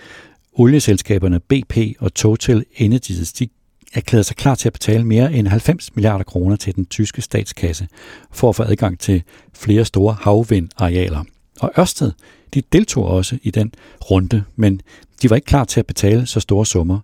olieselskaberne 0.59 1.41
BP 1.41 1.77
og 1.99 2.15
Total 2.15 2.65
Energies, 2.77 3.33
de 3.33 3.49
erklærede 3.95 4.25
sig 4.25 4.37
klar 4.37 4.55
til 4.55 4.69
at 4.69 4.73
betale 4.73 5.05
mere 5.05 5.33
end 5.33 5.49
90 5.49 5.97
milliarder 5.97 6.25
kroner 6.25 6.57
til 6.57 6.75
den 6.75 6.87
tyske 6.87 7.23
statskasse 7.23 7.89
for 8.33 8.49
at 8.49 8.57
få 8.57 8.63
adgang 8.63 8.99
til 8.99 9.23
flere 9.55 9.85
store 9.85 10.17
havvindarealer. 10.21 11.25
Og 11.61 11.73
Ørsted, 11.79 12.13
de 12.55 12.63
deltog 12.73 13.05
også 13.05 13.39
i 13.43 13.51
den 13.51 13.73
runde, 14.11 14.45
men 14.57 14.81
de 15.23 15.31
var 15.31 15.37
ikke 15.37 15.47
klar 15.47 15.65
til 15.65 15.81
at 15.81 15.87
betale 15.87 16.27
så 16.27 16.41
store 16.41 16.67
summer. 16.67 17.01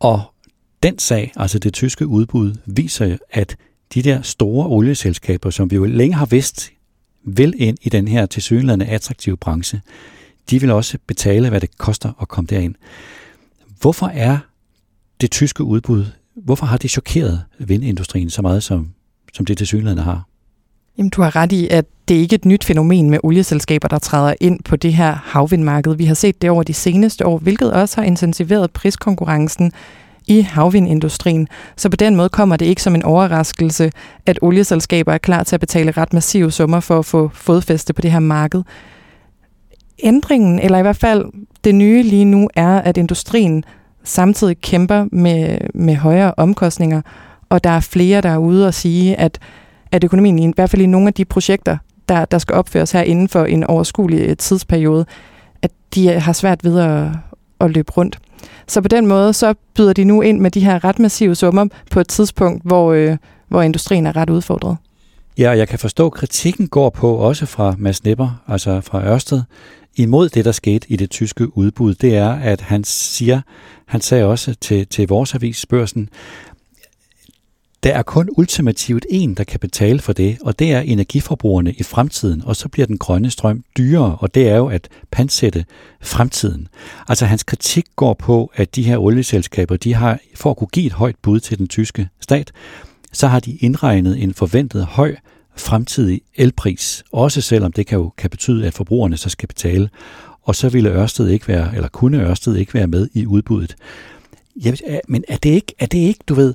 Og 0.00 0.22
den 0.82 0.98
sag, 0.98 1.32
altså 1.36 1.58
det 1.58 1.74
tyske 1.74 2.06
udbud, 2.06 2.54
viser, 2.66 3.16
at 3.30 3.56
de 3.94 4.02
der 4.02 4.22
store 4.22 4.66
olieselskaber, 4.66 5.50
som 5.50 5.70
vi 5.70 5.76
jo 5.76 5.84
længe 5.84 6.14
har 6.14 6.26
vidst, 6.26 6.70
vil 7.24 7.54
ind 7.58 7.78
i 7.82 7.88
den 7.88 8.08
her 8.08 8.26
tilsyneladende 8.26 8.86
attraktive 8.86 9.36
branche, 9.36 9.80
de 10.50 10.60
vil 10.60 10.70
også 10.70 10.98
betale, 11.06 11.48
hvad 11.48 11.60
det 11.60 11.78
koster 11.78 12.12
at 12.20 12.28
komme 12.28 12.48
derind. 12.50 12.74
Hvorfor 13.80 14.06
er 14.06 14.38
det 15.20 15.30
tyske 15.30 15.64
udbud, 15.64 16.04
hvorfor 16.34 16.66
har 16.66 16.76
det 16.76 16.90
chokeret 16.90 17.44
vindindustrien 17.58 18.30
så 18.30 18.42
meget, 18.42 18.62
som, 18.62 18.90
som 19.32 19.46
det 19.46 19.58
tilsyneladende 19.58 20.02
har? 20.02 20.26
Jamen, 20.98 21.10
du 21.10 21.22
har 21.22 21.36
ret 21.36 21.52
i, 21.52 21.68
at 21.68 21.84
det 22.08 22.14
ikke 22.14 22.34
er 22.34 22.38
et 22.38 22.44
nyt 22.44 22.64
fænomen 22.64 23.10
med 23.10 23.18
olieselskaber, 23.22 23.88
der 23.88 23.98
træder 23.98 24.34
ind 24.40 24.60
på 24.62 24.76
det 24.76 24.94
her 24.94 25.14
havvindmarked. 25.14 25.94
Vi 25.94 26.04
har 26.04 26.14
set 26.14 26.42
det 26.42 26.50
over 26.50 26.62
de 26.62 26.74
seneste 26.74 27.26
år, 27.26 27.38
hvilket 27.38 27.72
også 27.72 28.00
har 28.00 28.06
intensiveret 28.06 28.70
priskonkurrencen 28.70 29.72
i 30.26 30.40
havvindindustrien. 30.40 31.48
Så 31.76 31.88
på 31.88 31.96
den 31.96 32.16
måde 32.16 32.28
kommer 32.28 32.56
det 32.56 32.66
ikke 32.66 32.82
som 32.82 32.94
en 32.94 33.02
overraskelse, 33.02 33.92
at 34.26 34.38
olieselskaber 34.42 35.12
er 35.12 35.18
klar 35.18 35.42
til 35.42 35.56
at 35.56 35.60
betale 35.60 35.90
ret 35.90 36.12
massive 36.12 36.50
summer 36.50 36.80
for 36.80 36.98
at 36.98 37.06
få 37.06 37.30
fodfæste 37.34 37.92
på 37.92 38.02
det 38.02 38.12
her 38.12 38.20
marked. 38.20 38.62
Ændringen, 40.02 40.58
eller 40.58 40.78
i 40.78 40.82
hvert 40.82 40.96
fald 40.96 41.24
det 41.64 41.74
nye 41.74 42.02
lige 42.02 42.24
nu, 42.24 42.48
er, 42.54 42.78
at 42.78 42.96
industrien 42.96 43.64
samtidig 44.04 44.60
kæmper 44.60 45.06
med, 45.12 45.58
med 45.74 45.96
højere 45.96 46.34
omkostninger, 46.36 47.02
og 47.48 47.64
der 47.64 47.70
er 47.70 47.80
flere, 47.80 48.20
der 48.20 48.28
er 48.28 48.38
ude 48.38 48.66
og 48.66 48.74
sige, 48.74 49.16
at, 49.16 49.38
at 49.92 50.04
økonomien, 50.04 50.38
i 50.38 50.52
hvert 50.56 50.70
fald 50.70 50.82
i 50.82 50.86
nogle 50.86 51.08
af 51.08 51.14
de 51.14 51.24
projekter, 51.24 51.76
der, 52.08 52.24
der 52.24 52.38
skal 52.38 52.54
opføres 52.54 52.92
her 52.92 53.02
inden 53.02 53.28
for 53.28 53.44
en 53.44 53.64
overskuelig 53.64 54.20
øh, 54.20 54.36
tidsperiode, 54.36 55.06
at 55.62 55.70
de 55.94 56.12
øh, 56.12 56.22
har 56.22 56.32
svært 56.32 56.64
ved 56.64 56.78
at, 56.80 57.08
at 57.60 57.70
løbe 57.70 57.92
rundt. 57.92 58.18
Så 58.66 58.80
på 58.80 58.88
den 58.88 59.06
måde, 59.06 59.32
så 59.32 59.54
byder 59.74 59.92
de 59.92 60.04
nu 60.04 60.20
ind 60.20 60.40
med 60.40 60.50
de 60.50 60.64
her 60.64 60.84
ret 60.84 60.98
massive 60.98 61.34
summer 61.34 61.66
på 61.90 62.00
et 62.00 62.08
tidspunkt, 62.08 62.62
hvor, 62.64 62.92
øh, 62.92 63.16
hvor 63.48 63.62
industrien 63.62 64.06
er 64.06 64.16
ret 64.16 64.30
udfordret. 64.30 64.76
Ja, 65.38 65.50
og 65.50 65.58
jeg 65.58 65.68
kan 65.68 65.78
forstå, 65.78 66.06
at 66.06 66.12
kritikken 66.12 66.68
går 66.68 66.90
på 66.90 67.14
også 67.14 67.46
fra 67.46 67.74
Mads 67.78 68.04
Nipper, 68.04 68.42
altså 68.48 68.80
fra 68.80 69.04
Ørsted, 69.04 69.42
imod 69.96 70.28
det, 70.28 70.44
der 70.44 70.52
skete 70.52 70.92
i 70.92 70.96
det 70.96 71.10
tyske 71.10 71.56
udbud, 71.56 71.94
det 71.94 72.16
er, 72.16 72.30
at 72.30 72.60
han 72.60 72.84
siger, 72.84 73.40
han 73.86 74.00
sagde 74.00 74.24
også 74.24 74.54
til, 74.54 74.86
til 74.86 75.08
vores 75.08 75.34
avis, 75.34 75.66
Børsen, 75.66 76.08
der 77.82 77.90
er 77.90 78.02
kun 78.02 78.28
ultimativt 78.36 79.06
en, 79.10 79.34
der 79.34 79.44
kan 79.44 79.60
betale 79.60 79.98
for 79.98 80.12
det, 80.12 80.38
og 80.42 80.58
det 80.58 80.72
er 80.72 80.80
energiforbrugerne 80.80 81.72
i 81.72 81.82
fremtiden, 81.82 82.42
og 82.44 82.56
så 82.56 82.68
bliver 82.68 82.86
den 82.86 82.98
grønne 82.98 83.30
strøm 83.30 83.64
dyrere, 83.78 84.16
og 84.20 84.34
det 84.34 84.48
er 84.48 84.56
jo 84.56 84.66
at 84.66 84.88
pansætte 85.10 85.64
fremtiden. 86.00 86.68
Altså 87.08 87.26
hans 87.26 87.42
kritik 87.42 87.84
går 87.96 88.14
på, 88.14 88.52
at 88.54 88.76
de 88.76 88.82
her 88.82 88.98
olieselskaber, 88.98 89.76
de 89.76 89.94
har, 89.94 90.18
for 90.34 90.50
at 90.50 90.56
kunne 90.56 90.68
give 90.68 90.86
et 90.86 90.92
højt 90.92 91.16
bud 91.22 91.40
til 91.40 91.58
den 91.58 91.68
tyske 91.68 92.08
stat, 92.20 92.52
så 93.12 93.26
har 93.26 93.40
de 93.40 93.52
indregnet 93.52 94.22
en 94.22 94.34
forventet 94.34 94.86
høj 94.86 95.16
fremtidig 95.56 96.20
elpris, 96.34 97.04
også 97.12 97.40
selvom 97.40 97.72
det 97.72 97.86
kan 97.86 97.98
jo 97.98 98.12
kan 98.16 98.30
betyde, 98.30 98.66
at 98.66 98.74
forbrugerne 98.74 99.16
så 99.16 99.28
skal 99.28 99.48
betale, 99.48 99.88
og 100.42 100.54
så 100.54 100.68
ville 100.68 100.90
Ørsted 100.90 101.28
ikke 101.28 101.48
være, 101.48 101.74
eller 101.74 101.88
kunne 101.88 102.22
Ørsted 102.22 102.56
ikke 102.56 102.74
være 102.74 102.86
med 102.86 103.08
i 103.14 103.26
udbuddet. 103.26 103.76
Jeg, 104.64 105.00
men 105.08 105.24
er 105.28 105.36
det 105.36 105.50
ikke, 105.50 105.74
er 105.78 105.86
det 105.86 105.98
ikke, 105.98 106.20
du 106.28 106.34
ved, 106.34 106.54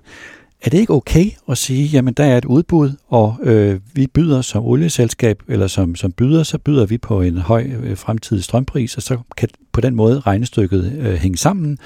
er 0.61 0.69
det 0.69 0.77
ikke 0.77 0.93
okay 0.93 1.25
at 1.49 1.57
sige, 1.57 1.85
jamen 1.85 2.13
der 2.13 2.23
er 2.23 2.37
et 2.37 2.45
udbud, 2.45 2.91
og 3.07 3.37
øh, 3.43 3.79
vi 3.93 4.07
byder 4.07 4.41
som 4.41 4.65
olieselskab, 4.65 5.43
eller 5.47 5.67
som, 5.67 5.95
som 5.95 6.11
byder, 6.11 6.43
så 6.43 6.57
byder 6.57 6.85
vi 6.85 6.97
på 6.97 7.21
en 7.21 7.37
høj 7.37 7.63
øh, 7.83 7.97
fremtidig 7.97 8.43
strømpris, 8.43 8.97
og 8.97 9.03
så 9.03 9.17
kan 9.37 9.49
på 9.71 9.81
den 9.81 9.95
måde 9.95 10.19
regnestykket 10.19 10.97
øh, 10.99 11.13
hænge 11.13 11.37
sammen, 11.37 11.77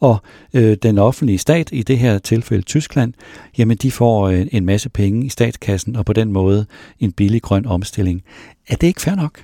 og 0.00 0.16
øh, 0.54 0.76
den 0.82 0.98
offentlige 0.98 1.38
stat, 1.38 1.68
i 1.72 1.82
det 1.82 1.98
her 1.98 2.18
tilfælde 2.18 2.62
Tyskland, 2.62 3.12
jamen 3.58 3.76
de 3.76 3.90
får 3.90 4.28
øh, 4.28 4.46
en 4.52 4.66
masse 4.66 4.88
penge 4.88 5.26
i 5.26 5.28
statskassen, 5.28 5.96
og 5.96 6.04
på 6.04 6.12
den 6.12 6.32
måde 6.32 6.66
en 7.00 7.12
billig 7.12 7.42
grøn 7.42 7.66
omstilling. 7.66 8.22
Er 8.68 8.76
det 8.76 8.86
ikke 8.86 9.00
fair 9.00 9.14
nok? 9.14 9.40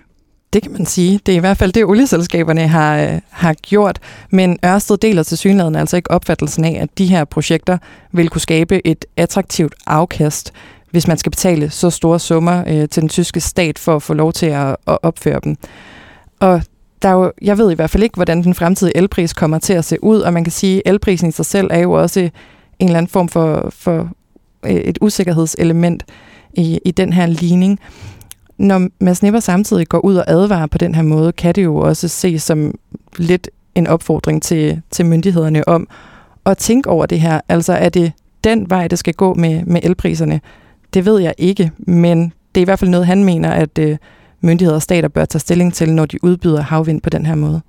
Det 0.52 0.62
kan 0.62 0.72
man 0.72 0.86
sige. 0.86 1.20
Det 1.26 1.32
er 1.32 1.36
i 1.36 1.40
hvert 1.40 1.56
fald 1.56 1.72
det, 1.72 1.84
olieselskaberne 1.84 2.68
har, 2.68 2.98
øh, 2.98 3.20
har 3.30 3.54
gjort. 3.54 3.98
Men 4.30 4.58
Ørsted 4.64 4.96
deler 4.96 5.22
til 5.22 5.38
synligheden 5.38 5.76
altså 5.76 5.96
ikke 5.96 6.10
opfattelsen 6.10 6.64
af, 6.64 6.78
at 6.82 6.98
de 6.98 7.06
her 7.06 7.24
projekter 7.24 7.78
vil 8.12 8.28
kunne 8.28 8.40
skabe 8.40 8.86
et 8.86 9.04
attraktivt 9.16 9.74
afkast, 9.86 10.52
hvis 10.90 11.08
man 11.08 11.18
skal 11.18 11.30
betale 11.30 11.70
så 11.70 11.90
store 11.90 12.20
summer 12.20 12.64
øh, 12.66 12.88
til 12.88 13.00
den 13.00 13.08
tyske 13.08 13.40
stat 13.40 13.78
for 13.78 13.96
at 13.96 14.02
få 14.02 14.14
lov 14.14 14.32
til 14.32 14.46
at, 14.46 14.76
at 14.86 14.98
opføre 15.02 15.40
dem. 15.44 15.56
Og 16.40 16.62
der 17.02 17.08
er 17.08 17.12
jo, 17.12 17.32
jeg 17.42 17.58
ved 17.58 17.70
i 17.70 17.74
hvert 17.74 17.90
fald 17.90 18.02
ikke, 18.02 18.14
hvordan 18.14 18.42
den 18.42 18.54
fremtidige 18.54 18.96
elpris 18.96 19.32
kommer 19.32 19.58
til 19.58 19.72
at 19.72 19.84
se 19.84 20.04
ud, 20.04 20.20
og 20.20 20.32
man 20.32 20.44
kan 20.44 20.52
sige, 20.52 20.76
at 20.76 20.92
elprisen 20.92 21.28
i 21.28 21.32
sig 21.32 21.46
selv 21.46 21.68
er 21.70 21.78
jo 21.78 21.92
også 21.92 22.20
en 22.20 22.30
eller 22.80 22.98
anden 22.98 23.10
form 23.10 23.28
for, 23.28 23.70
for 23.70 24.08
øh, 24.64 24.72
et 24.72 24.98
usikkerhedselement 25.00 26.04
i, 26.54 26.80
i 26.84 26.90
den 26.90 27.12
her 27.12 27.26
ligning. 27.26 27.80
Når 28.58 28.88
Mads 29.00 29.22
Nipper 29.22 29.40
samtidig 29.40 29.88
går 29.88 29.98
ud 29.98 30.16
og 30.16 30.24
advarer 30.26 30.66
på 30.66 30.78
den 30.78 30.94
her 30.94 31.02
måde, 31.02 31.32
kan 31.32 31.54
det 31.54 31.64
jo 31.64 31.76
også 31.76 32.08
ses 32.08 32.42
som 32.42 32.74
lidt 33.16 33.50
en 33.74 33.86
opfordring 33.86 34.42
til, 34.42 34.82
til 34.90 35.06
myndighederne 35.06 35.68
om 35.68 35.88
at 36.46 36.58
tænke 36.58 36.90
over 36.90 37.06
det 37.06 37.20
her. 37.20 37.40
Altså 37.48 37.72
er 37.72 37.88
det 37.88 38.12
den 38.44 38.70
vej, 38.70 38.88
det 38.88 38.98
skal 38.98 39.14
gå 39.14 39.34
med, 39.34 39.64
med 39.64 39.80
elpriserne? 39.84 40.40
Det 40.94 41.04
ved 41.04 41.20
jeg 41.20 41.34
ikke, 41.38 41.70
men 41.78 42.32
det 42.54 42.60
er 42.60 42.62
i 42.62 42.64
hvert 42.64 42.78
fald 42.78 42.90
noget, 42.90 43.06
han 43.06 43.24
mener, 43.24 43.50
at 43.50 43.78
øh, 43.78 43.96
myndigheder 44.42 44.76
og 44.76 44.82
stater 44.82 45.08
bør 45.08 45.24
tage 45.24 45.40
stilling 45.40 45.74
til, 45.74 45.94
når 45.94 46.06
de 46.06 46.24
udbyder 46.24 46.60
havvind 46.60 47.00
på 47.00 47.10
den 47.10 47.26
her 47.26 47.34
måde. 47.34 47.60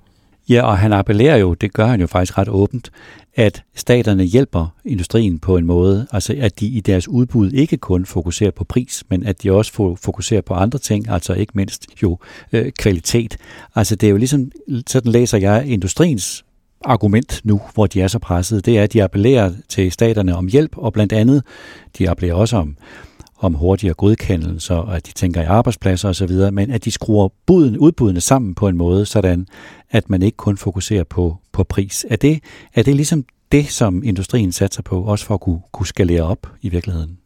Ja, 0.48 0.62
og 0.62 0.78
han 0.78 0.92
appellerer 0.92 1.36
jo, 1.36 1.54
det 1.54 1.72
gør 1.72 1.86
han 1.86 2.00
jo 2.00 2.06
faktisk 2.06 2.38
ret 2.38 2.48
åbent, 2.48 2.90
at 3.34 3.62
staterne 3.74 4.24
hjælper 4.24 4.74
industrien 4.84 5.38
på 5.38 5.56
en 5.56 5.66
måde, 5.66 6.06
altså 6.12 6.34
at 6.38 6.60
de 6.60 6.66
i 6.66 6.80
deres 6.80 7.08
udbud 7.08 7.50
ikke 7.50 7.76
kun 7.76 8.06
fokuserer 8.06 8.50
på 8.50 8.64
pris, 8.64 9.04
men 9.10 9.26
at 9.26 9.42
de 9.42 9.52
også 9.52 9.96
fokuserer 10.02 10.40
på 10.40 10.54
andre 10.54 10.78
ting, 10.78 11.08
altså 11.08 11.32
ikke 11.32 11.52
mindst 11.54 11.86
jo 12.02 12.18
øh, 12.52 12.72
kvalitet. 12.72 13.36
Altså 13.74 13.96
det 13.96 14.06
er 14.06 14.10
jo 14.10 14.16
ligesom, 14.16 14.50
sådan 14.86 15.12
læser 15.12 15.38
jeg 15.38 15.66
industriens 15.66 16.44
argument 16.84 17.40
nu, 17.44 17.60
hvor 17.74 17.86
de 17.86 18.00
er 18.00 18.08
så 18.08 18.18
pressede, 18.18 18.60
det 18.60 18.78
er, 18.78 18.82
at 18.82 18.92
de 18.92 19.02
appellerer 19.02 19.52
til 19.68 19.92
staterne 19.92 20.36
om 20.36 20.46
hjælp, 20.46 20.78
og 20.78 20.92
blandt 20.92 21.12
andet, 21.12 21.42
de 21.98 22.10
appellerer 22.10 22.36
også 22.36 22.56
om 22.56 22.76
om 23.44 23.54
hurtigere 23.54 23.94
godkendelser, 23.94 24.74
og 24.74 24.96
at 24.96 25.06
de 25.06 25.12
tænker 25.12 25.42
i 25.42 25.44
arbejdspladser 25.44 26.08
osv., 26.08 26.32
men 26.52 26.70
at 26.70 26.84
de 26.84 26.90
skruer 26.90 27.28
buden, 27.46 27.78
udbudene 27.78 28.20
sammen 28.20 28.54
på 28.54 28.68
en 28.68 28.76
måde, 28.76 29.06
sådan 29.06 29.46
at 29.90 30.10
man 30.10 30.22
ikke 30.22 30.36
kun 30.36 30.56
fokuserer 30.56 31.04
på, 31.04 31.36
på 31.52 31.64
pris. 31.64 32.06
Er 32.10 32.16
det, 32.16 32.40
er 32.74 32.82
det 32.82 32.96
ligesom 32.96 33.24
det, 33.52 33.70
som 33.70 34.02
industrien 34.04 34.52
satser 34.52 34.82
på, 34.82 35.02
også 35.02 35.24
for 35.24 35.34
at 35.34 35.40
kunne, 35.40 35.60
kunne 35.72 35.86
skalere 35.86 36.22
op 36.22 36.46
i 36.62 36.68
virkeligheden? 36.68 37.18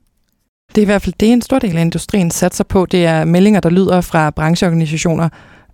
Det 0.69 0.79
er 0.79 0.83
i 0.83 0.85
hvert 0.85 1.03
fald 1.03 1.15
det, 1.21 1.33
en 1.33 1.43
stor 1.43 1.59
del 1.59 1.77
af 1.77 1.81
industrien 1.81 2.31
satser 2.31 2.65
på. 2.65 2.87
Det 2.87 3.07
er 3.07 3.25
meldinger, 3.25 3.61
der 3.61 3.71
lyder 3.71 4.01
fra 4.01 4.31
brancheorganisationer, 4.31 5.29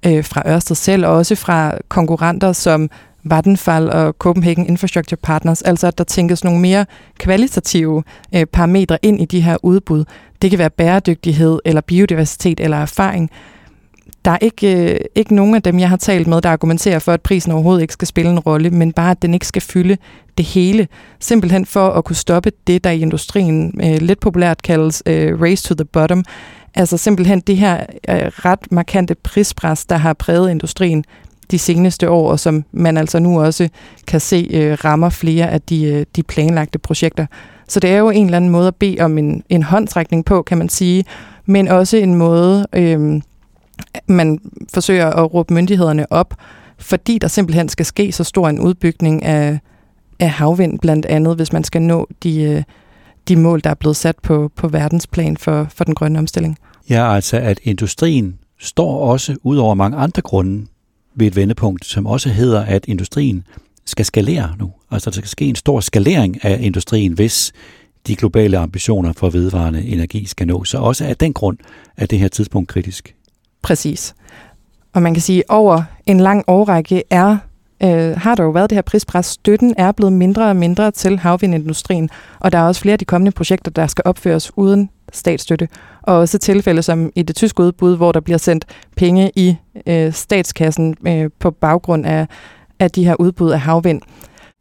øh, 0.07 0.25
fra 0.25 0.43
Ørsted 0.47 0.77
selv, 0.77 1.07
og 1.07 1.13
også 1.13 1.35
fra 1.35 1.79
konkurrenter 1.89 2.53
som 2.53 2.91
Vattenfall 3.25 3.91
og 3.91 4.15
Copenhagen 4.19 4.67
Infrastructure 4.67 5.19
Partners, 5.23 5.63
altså 5.63 5.87
at 5.87 5.99
der 5.99 6.05
tænkes 6.05 6.45
nogle 6.45 6.61
mere 6.61 6.87
kvalitative 7.19 8.03
øh, 8.35 8.47
parametre 8.47 8.99
ind 9.03 9.21
i 9.21 9.25
de 9.25 9.41
her 9.41 9.57
udbud. 9.63 10.05
Det 10.45 10.51
kan 10.51 10.59
være 10.59 10.71
bæredygtighed, 10.71 11.59
eller 11.65 11.81
biodiversitet, 11.81 12.61
eller 12.61 12.77
erfaring. 12.77 13.31
Der 14.25 14.31
er 14.31 14.39
ikke, 14.41 14.93
øh, 14.93 15.01
ikke 15.15 15.35
nogen 15.35 15.55
af 15.55 15.63
dem, 15.63 15.79
jeg 15.79 15.89
har 15.89 15.97
talt 15.97 16.27
med, 16.27 16.43
der 16.43 16.51
argumenterer 16.51 16.99
for, 16.99 17.13
at 17.13 17.23
prisen 17.23 17.53
overhovedet 17.53 17.83
ikke 17.83 17.93
skal 17.93 18.09
spille 18.09 18.31
en 18.31 18.39
rolle, 18.39 18.71
men 18.71 18.93
bare, 18.93 19.11
at 19.11 19.23
den 19.23 19.35
ikke 19.35 19.47
skal 19.47 19.63
fylde 19.63 19.97
det 20.39 20.47
hele. 20.47 20.89
Simpelthen 21.21 21.67
for 21.67 21.89
at 21.89 22.05
kunne 22.05 22.17
stoppe 22.17 22.53
det, 22.67 22.85
der 22.85 22.91
i 22.91 23.01
industrien 23.01 23.81
øh, 23.85 24.01
lidt 24.01 24.21
populært 24.21 24.63
kaldes 24.63 25.03
øh, 25.07 25.41
race 25.41 25.69
to 25.69 25.75
the 25.75 25.85
bottom. 25.85 26.25
Altså 26.75 26.97
simpelthen 26.97 27.41
det 27.41 27.57
her 27.57 27.77
øh, 28.09 28.17
ret 28.27 28.73
markante 28.73 29.15
prispres, 29.15 29.85
der 29.85 29.97
har 29.97 30.13
præget 30.13 30.51
industrien 30.51 31.05
de 31.51 31.59
seneste 31.59 32.11
år, 32.11 32.31
og 32.31 32.41
som 32.41 32.65
man 32.73 32.97
altså 32.97 33.19
nu 33.19 33.41
også 33.41 33.69
kan 34.07 34.21
se 34.21 34.49
øh, 34.51 34.73
rammer 34.85 35.11
flere 35.11 35.51
af 35.51 35.61
de, 35.61 35.85
øh, 35.85 36.07
de 36.17 36.23
planlagte 36.23 36.79
projekter. 36.79 37.27
Så 37.69 37.81
det 37.81 37.91
er 37.91 37.99
jo 37.99 38.11
en 38.11 38.25
eller 38.25 38.37
anden 38.37 38.51
måde 38.51 38.69
at 38.69 38.77
bede 38.77 39.01
om 39.01 39.19
en, 39.19 39.43
en 39.49 39.63
håndtrækning 39.63 40.25
på, 40.25 40.43
kan 40.43 40.59
man 40.59 40.69
sige, 40.69 41.05
men 41.47 41.69
også 41.69 41.97
en 41.97 42.15
måde, 42.15 42.67
øh, 42.73 43.23
man 44.07 44.39
forsøger 44.75 45.07
at 45.07 45.35
råbe 45.35 45.55
myndighederne 45.55 46.13
op, 46.13 46.35
fordi 46.79 47.19
der 47.19 47.29
simpelthen 47.29 47.69
skal 47.69 47.87
ske 47.87 48.13
så 48.13 48.25
stor 48.25 48.49
en 48.49 48.61
udbygning 48.61 49.25
af, 49.25 49.59
af 50.21 50.31
havvind, 50.31 50.79
blandt 50.79 51.07
andet, 51.07 51.37
hvis 51.37 51.53
man 51.53 51.65
skal 51.65 51.83
nå 51.83 52.09
de, 52.23 52.43
øh, 52.43 52.63
de 53.29 53.37
mål, 53.37 53.61
der 53.65 53.71
er 53.71 53.75
blevet 53.75 53.97
sat 53.97 54.17
på, 54.23 54.51
på 54.57 54.69
verdensplan 54.69 55.37
for, 55.37 55.67
for 55.75 55.85
den 55.85 55.95
grønne 55.95 56.19
omstilling. 56.19 56.59
Ja, 56.91 57.15
altså 57.15 57.37
at 57.37 57.61
industrien 57.63 58.39
står 58.61 58.99
også 59.11 59.37
ud 59.43 59.57
over 59.57 59.75
mange 59.75 59.97
andre 59.97 60.23
grunde 60.23 60.67
ved 61.17 61.27
et 61.27 61.37
vendepunkt, 61.37 61.85
som 61.85 62.07
også 62.07 62.29
hedder, 62.29 62.65
at 62.65 62.85
industrien 62.89 63.45
skal 63.85 64.05
skalere 64.05 64.55
nu. 64.59 64.73
Altså 64.95 65.11
der 65.11 65.15
skal 65.15 65.29
ske 65.29 65.45
en 65.45 65.57
stor 65.57 65.81
skalering 65.81 66.45
af 66.45 66.59
industrien, 66.61 67.13
hvis 67.13 67.53
de 68.07 68.17
globale 68.17 68.59
ambitioner 68.59 69.13
for 69.13 69.31
vedvarende 69.31 69.83
energi 69.83 70.27
skal 70.27 70.47
nås. 70.47 70.69
Så 70.69 70.79
også 70.79 71.05
af 71.05 71.17
den 71.17 71.33
grund 71.33 71.59
er 71.97 72.07
det 72.07 72.19
her 72.19 72.29
tidspunkt 72.29 72.69
kritisk. 72.69 73.15
Præcis. 73.63 74.15
Og 74.93 75.03
man 75.03 75.15
kan 75.15 75.21
sige, 75.21 75.39
at 75.39 75.45
over 75.49 75.83
en 76.07 76.21
lang 76.21 76.45
årrække 76.47 77.03
er, 77.11 77.37
øh, 77.83 78.17
har 78.17 78.35
der 78.35 78.43
jo 78.45 78.51
været 78.51 78.71
det 78.71 78.77
her 78.77 78.83
prispres. 78.83 79.27
Støtten 79.27 79.75
er 79.79 79.93
blevet 79.93 80.13
mindre 80.13 80.49
og 80.49 80.57
mindre 80.57 80.91
til 80.91 81.19
havvindindustrien, 81.19 82.09
og 82.41 82.53
der 82.53 82.59
er 82.59 82.63
også 82.63 82.81
flere 82.81 82.93
af 82.93 82.99
de 82.99 83.05
kommende 83.05 83.33
projekter, 83.33 83.71
der 83.71 83.87
skal 83.87 84.03
opføres 84.05 84.53
uden 84.57 84.91
statsstøtte. 85.13 85.69
Og 86.03 86.17
også 86.17 86.39
tilfælde 86.39 86.83
som 86.83 87.11
i 87.15 87.23
det 87.23 87.37
tyske 87.37 87.63
udbud, 87.63 87.97
hvor 87.97 88.13
der 88.13 88.21
bliver 88.21 88.39
sendt 88.39 88.65
penge 88.97 89.31
i 89.37 89.57
øh, 89.87 90.13
statskassen 90.13 90.97
øh, 91.07 91.31
på 91.39 91.51
baggrund 91.51 92.07
af, 92.07 92.27
af 92.79 92.91
de 92.91 93.05
her 93.05 93.15
udbud 93.21 93.51
af 93.51 93.61
havvind. 93.61 94.03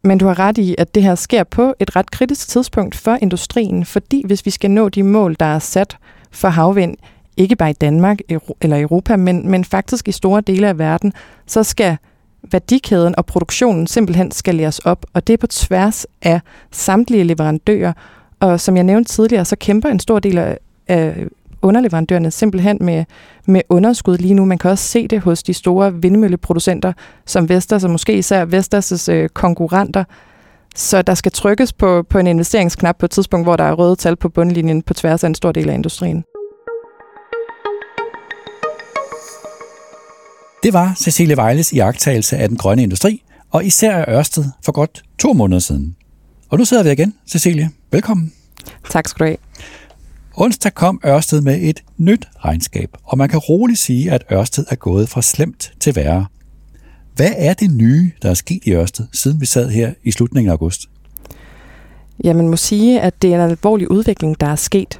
Men 0.04 0.18
du 0.18 0.26
har 0.26 0.40
ret 0.40 0.58
i, 0.58 0.76
at 0.78 0.96
det 0.96 1.04
her 1.04 1.16
sker 1.16 1.44
på 1.44 1.74
et 1.80 1.96
ret 1.96 2.12
kritisk 2.12 2.48
tidspunkt 2.48 2.96
for 2.96 3.18
industrien, 3.22 3.86
fordi 3.86 4.24
hvis 4.26 4.46
vi 4.46 4.52
skal 4.52 4.72
nå 4.72 4.90
de 4.90 5.04
mål, 5.04 5.36
der 5.40 5.46
er 5.46 5.60
sat 5.60 5.98
for 6.32 6.48
havvind, 6.48 6.98
ikke 7.38 7.56
bare 7.56 7.70
i 7.70 7.74
Danmark 7.74 8.18
eller 8.62 8.82
Europa, 8.82 9.16
men, 9.16 9.50
men 9.50 9.66
faktisk 9.66 10.08
i 10.08 10.12
store 10.12 10.42
dele 10.42 10.68
af 10.68 10.80
verden, 10.80 11.14
så 11.46 11.64
skal 11.64 11.98
værdikæden 12.52 13.16
og 13.18 13.26
produktionen 13.26 13.88
simpelthen 13.88 14.32
skaleres 14.32 14.80
op, 14.80 15.06
og 15.14 15.28
det 15.28 15.34
er 15.34 15.38
på 15.38 15.48
tværs 15.48 16.06
af 16.22 16.42
samtlige 16.72 17.24
leverandører. 17.24 17.94
Og 18.40 18.60
som 18.60 18.76
jeg 18.76 18.84
nævnte 18.84 19.12
tidligere, 19.12 19.46
så 19.46 19.56
kæmper 19.56 19.90
en 19.90 20.00
stor 20.00 20.20
del 20.20 20.38
af, 20.38 20.58
af 20.88 21.28
underleverandørerne 21.64 22.32
simpelthen 22.32 22.78
med, 22.82 23.06
med 23.48 23.62
underskud 23.70 24.18
lige 24.18 24.34
nu. 24.34 24.46
Man 24.46 24.58
kan 24.58 24.72
også 24.72 24.88
se 24.88 25.08
det 25.08 25.20
hos 25.20 25.44
de 25.44 25.54
store 25.54 25.94
vindmølleproducenter, 25.94 26.94
som 27.26 27.50
Vestas, 27.50 27.84
og 27.84 27.90
måske 27.90 28.18
især 28.18 28.46
Vestas' 28.46 29.12
øh, 29.12 29.30
konkurrenter. 29.30 30.04
Så 30.76 31.02
der 31.02 31.14
skal 31.14 31.32
trykkes 31.32 31.74
på, 31.74 32.04
på 32.10 32.20
en 32.20 32.28
investeringsknap 32.28 32.98
på 33.00 33.06
et 33.06 33.12
tidspunkt, 33.12 33.46
hvor 33.46 33.56
der 33.56 33.64
er 33.64 33.74
røde 33.74 33.96
tal 33.96 34.16
på 34.16 34.30
bundlinjen 34.30 34.82
på 34.82 34.94
tværs 34.94 35.24
af 35.24 35.28
en 35.28 35.36
stor 35.36 35.52
del 35.52 35.70
af 35.70 35.74
industrien. 35.74 36.24
Det 40.64 40.74
var 40.74 40.94
Cecilie 40.98 41.38
Vejles 41.38 41.74
iagttagelse 41.74 42.38
af 42.38 42.50
den 42.50 42.58
grønne 42.58 42.84
industri, 42.84 43.24
og 43.52 43.66
især 43.66 43.96
af 43.96 44.18
Ørsted 44.18 44.46
for 44.66 44.72
godt 44.72 45.04
to 45.20 45.34
måneder 45.34 45.60
siden. 45.60 45.96
Og 46.50 46.58
nu 46.58 46.66
sidder 46.66 46.84
vi 46.84 46.92
igen, 46.92 47.14
Cecilie. 47.28 47.70
Velkommen. 47.92 48.34
Tak 48.90 49.08
skal 49.08 49.20
du 49.20 49.26
have. 49.26 49.38
Onsdag 50.36 50.74
kom 50.74 51.02
Ørsted 51.06 51.42
med 51.42 51.60
et 51.62 51.84
nyt 51.98 52.28
regnskab, 52.46 52.90
og 53.04 53.18
man 53.18 53.30
kan 53.30 53.40
roligt 53.40 53.80
sige, 53.80 54.12
at 54.12 54.24
Ørsted 54.32 54.66
er 54.70 54.76
gået 54.76 55.10
fra 55.10 55.22
slemt 55.22 55.74
til 55.80 55.96
værre. 55.96 56.26
Hvad 57.16 57.32
er 57.38 57.54
det 57.54 57.72
nye, 57.72 58.12
der 58.22 58.30
er 58.30 58.34
sket 58.34 58.60
i 58.64 58.74
Ørsted, 58.74 59.06
siden 59.12 59.42
vi 59.42 59.46
sad 59.46 59.70
her 59.70 59.94
i 60.04 60.12
slutningen 60.12 60.50
af 60.50 60.54
august? 60.54 60.90
Ja, 62.24 62.34
man 62.34 62.50
må 62.50 62.56
sige, 62.56 63.02
at 63.02 63.22
det 63.22 63.34
er 63.34 63.44
en 63.44 63.50
alvorlig 63.50 63.92
udvikling, 63.92 64.42
der 64.42 64.48
er 64.48 64.56
sket. 64.56 64.98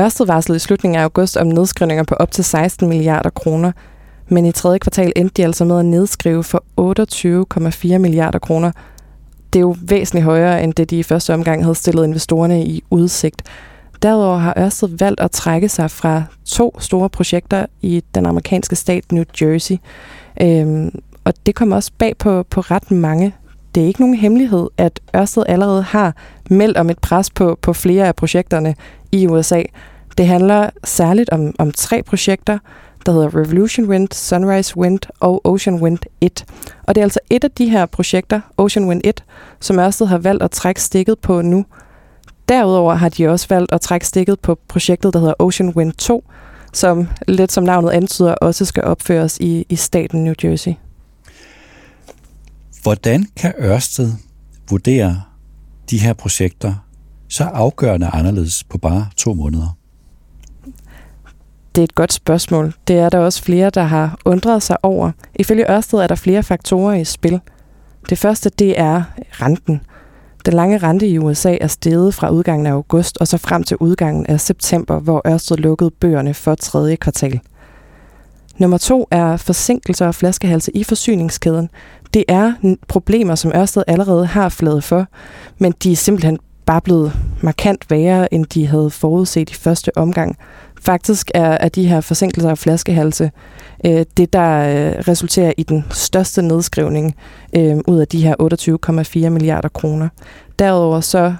Ørsted 0.00 0.26
varslede 0.26 0.56
i 0.56 0.60
slutningen 0.60 0.98
af 1.00 1.02
august 1.02 1.36
om 1.36 1.46
nedskrivninger 1.46 2.04
på 2.04 2.14
op 2.14 2.30
til 2.30 2.44
16 2.44 2.88
milliarder 2.88 3.30
kroner, 3.30 3.72
men 4.28 4.46
i 4.46 4.52
tredje 4.52 4.78
kvartal 4.78 5.12
endte 5.16 5.34
de 5.42 5.44
altså 5.44 5.64
med 5.64 5.78
at 5.78 5.84
nedskrive 5.84 6.44
for 6.44 6.64
28,4 7.94 7.98
milliarder 7.98 8.38
kroner. 8.38 8.72
Det 9.52 9.58
er 9.58 9.60
jo 9.60 9.76
væsentligt 9.82 10.24
højere, 10.24 10.64
end 10.64 10.74
det 10.74 10.90
de 10.90 10.98
i 10.98 11.02
første 11.02 11.34
omgang 11.34 11.64
havde 11.64 11.74
stillet 11.74 12.04
investorerne 12.04 12.64
i 12.64 12.82
udsigt. 12.90 13.42
Derudover 14.02 14.38
har 14.38 14.54
Ørsted 14.58 14.88
valgt 14.98 15.20
at 15.20 15.30
trække 15.30 15.68
sig 15.68 15.90
fra 15.90 16.22
to 16.44 16.76
store 16.80 17.10
projekter 17.10 17.66
i 17.82 18.02
den 18.14 18.26
amerikanske 18.26 18.76
stat 18.76 19.12
New 19.12 19.24
Jersey. 19.42 19.76
Øhm, 20.42 20.90
og 21.24 21.34
det 21.46 21.54
kommer 21.54 21.76
også 21.76 21.92
bag 21.98 22.16
på, 22.16 22.42
på 22.42 22.60
ret 22.60 22.90
mange. 22.90 23.34
Det 23.74 23.82
er 23.82 23.86
ikke 23.86 24.00
nogen 24.00 24.14
hemmelighed, 24.14 24.68
at 24.76 25.00
Ørsted 25.16 25.42
allerede 25.48 25.82
har 25.82 26.14
meldt 26.50 26.76
om 26.76 26.90
et 26.90 26.98
pres 26.98 27.30
på, 27.30 27.58
på 27.62 27.72
flere 27.72 28.06
af 28.06 28.16
projekterne 28.16 28.74
i 29.12 29.26
USA. 29.26 29.62
Det 30.18 30.26
handler 30.26 30.70
særligt 30.84 31.30
om, 31.30 31.54
om 31.58 31.72
tre 31.72 32.02
projekter, 32.02 32.58
der 33.06 33.12
hedder 33.12 33.36
Revolution 33.36 33.88
Wind, 33.88 34.08
Sunrise 34.12 34.76
Wind 34.76 35.00
og 35.20 35.46
Ocean 35.46 35.82
Wind 35.82 35.98
1. 36.20 36.44
Og 36.82 36.94
det 36.94 37.00
er 37.00 37.04
altså 37.04 37.20
et 37.30 37.44
af 37.44 37.50
de 37.50 37.68
her 37.68 37.86
projekter, 37.86 38.40
Ocean 38.56 38.88
Wind 38.88 39.00
1, 39.04 39.24
som 39.60 39.78
Ørsted 39.78 40.06
har 40.06 40.18
valgt 40.18 40.42
at 40.42 40.50
trække 40.50 40.82
stikket 40.82 41.18
på 41.18 41.42
nu. 41.42 41.64
Derudover 42.50 42.94
har 42.94 43.08
de 43.08 43.28
også 43.28 43.46
valgt 43.48 43.72
at 43.72 43.80
trække 43.80 44.06
stikket 44.06 44.40
på 44.40 44.58
projektet, 44.68 45.12
der 45.12 45.18
hedder 45.18 45.34
Ocean 45.38 45.70
Wind 45.76 45.92
2, 45.92 46.24
som 46.72 47.08
lidt 47.28 47.52
som 47.52 47.64
navnet 47.64 47.90
antyder 47.90 48.34
også 48.34 48.64
skal 48.64 48.84
opføres 48.84 49.38
i, 49.38 49.66
i 49.68 49.76
staten 49.76 50.24
New 50.24 50.34
Jersey. 50.44 50.72
Hvordan 52.82 53.26
kan 53.36 53.54
Ørsted 53.58 54.12
vurdere 54.70 55.22
de 55.90 55.98
her 55.98 56.12
projekter 56.12 56.74
så 57.28 57.44
afgørende 57.44 58.06
anderledes 58.06 58.64
på 58.64 58.78
bare 58.78 59.06
to 59.16 59.34
måneder? 59.34 59.76
Det 61.74 61.80
er 61.80 61.84
et 61.84 61.94
godt 61.94 62.12
spørgsmål. 62.12 62.74
Det 62.88 62.98
er 62.98 63.08
der 63.08 63.18
også 63.18 63.42
flere, 63.42 63.70
der 63.70 63.82
har 63.82 64.18
undret 64.24 64.62
sig 64.62 64.76
over. 64.84 65.12
Ifølge 65.34 65.70
Ørsted 65.70 65.98
er 65.98 66.06
der 66.06 66.14
flere 66.14 66.42
faktorer 66.42 66.94
i 66.94 67.04
spil. 67.04 67.40
Det 68.10 68.18
første, 68.18 68.50
det 68.50 68.80
er 68.80 69.02
renten. 69.32 69.80
Den 70.50 70.56
lange 70.56 70.78
rente 70.78 71.08
i 71.08 71.18
USA 71.18 71.56
er 71.60 71.66
steget 71.66 72.14
fra 72.14 72.30
udgangen 72.30 72.66
af 72.66 72.72
august 72.72 73.18
og 73.18 73.28
så 73.28 73.38
frem 73.38 73.62
til 73.62 73.76
udgangen 73.76 74.26
af 74.26 74.40
september, 74.40 75.00
hvor 75.00 75.22
Ørsted 75.26 75.56
lukkede 75.56 75.90
bøgerne 75.90 76.34
for 76.34 76.54
tredje 76.54 76.96
kvartal. 76.96 77.40
Nummer 78.58 78.78
to 78.78 79.08
er 79.10 79.36
forsinkelser 79.36 80.06
og 80.06 80.14
flaskehalse 80.14 80.76
i 80.76 80.84
forsyningskæden. 80.84 81.70
Det 82.14 82.24
er 82.28 82.52
problemer, 82.88 83.34
som 83.34 83.52
Ørsted 83.54 83.82
allerede 83.86 84.26
har 84.26 84.48
fladet 84.48 84.84
for, 84.84 85.06
men 85.58 85.74
de 85.82 85.92
er 85.92 85.96
simpelthen 85.96 86.38
bare 86.66 86.80
blevet 86.80 87.12
markant 87.40 87.90
værre, 87.90 88.34
end 88.34 88.46
de 88.46 88.66
havde 88.66 88.90
forudset 88.90 89.50
i 89.50 89.54
første 89.54 89.98
omgang. 89.98 90.36
Faktisk 90.80 91.30
er, 91.34 91.50
er 91.50 91.68
de 91.68 91.88
her 91.88 92.00
forsinkelser 92.00 92.50
og 92.50 92.58
flaskehalse 92.58 93.30
øh, 93.86 94.04
det, 94.16 94.32
der 94.32 94.58
øh, 94.58 94.98
resulterer 95.08 95.52
i 95.56 95.62
den 95.62 95.84
største 95.90 96.42
nedskrivning 96.42 97.14
øh, 97.56 97.76
ud 97.86 97.98
af 97.98 98.08
de 98.08 98.22
her 98.22 98.34
28,4 99.24 99.28
milliarder 99.28 99.68
kroner. 99.68 100.08
Derudover 100.58 101.00
så 101.00 101.34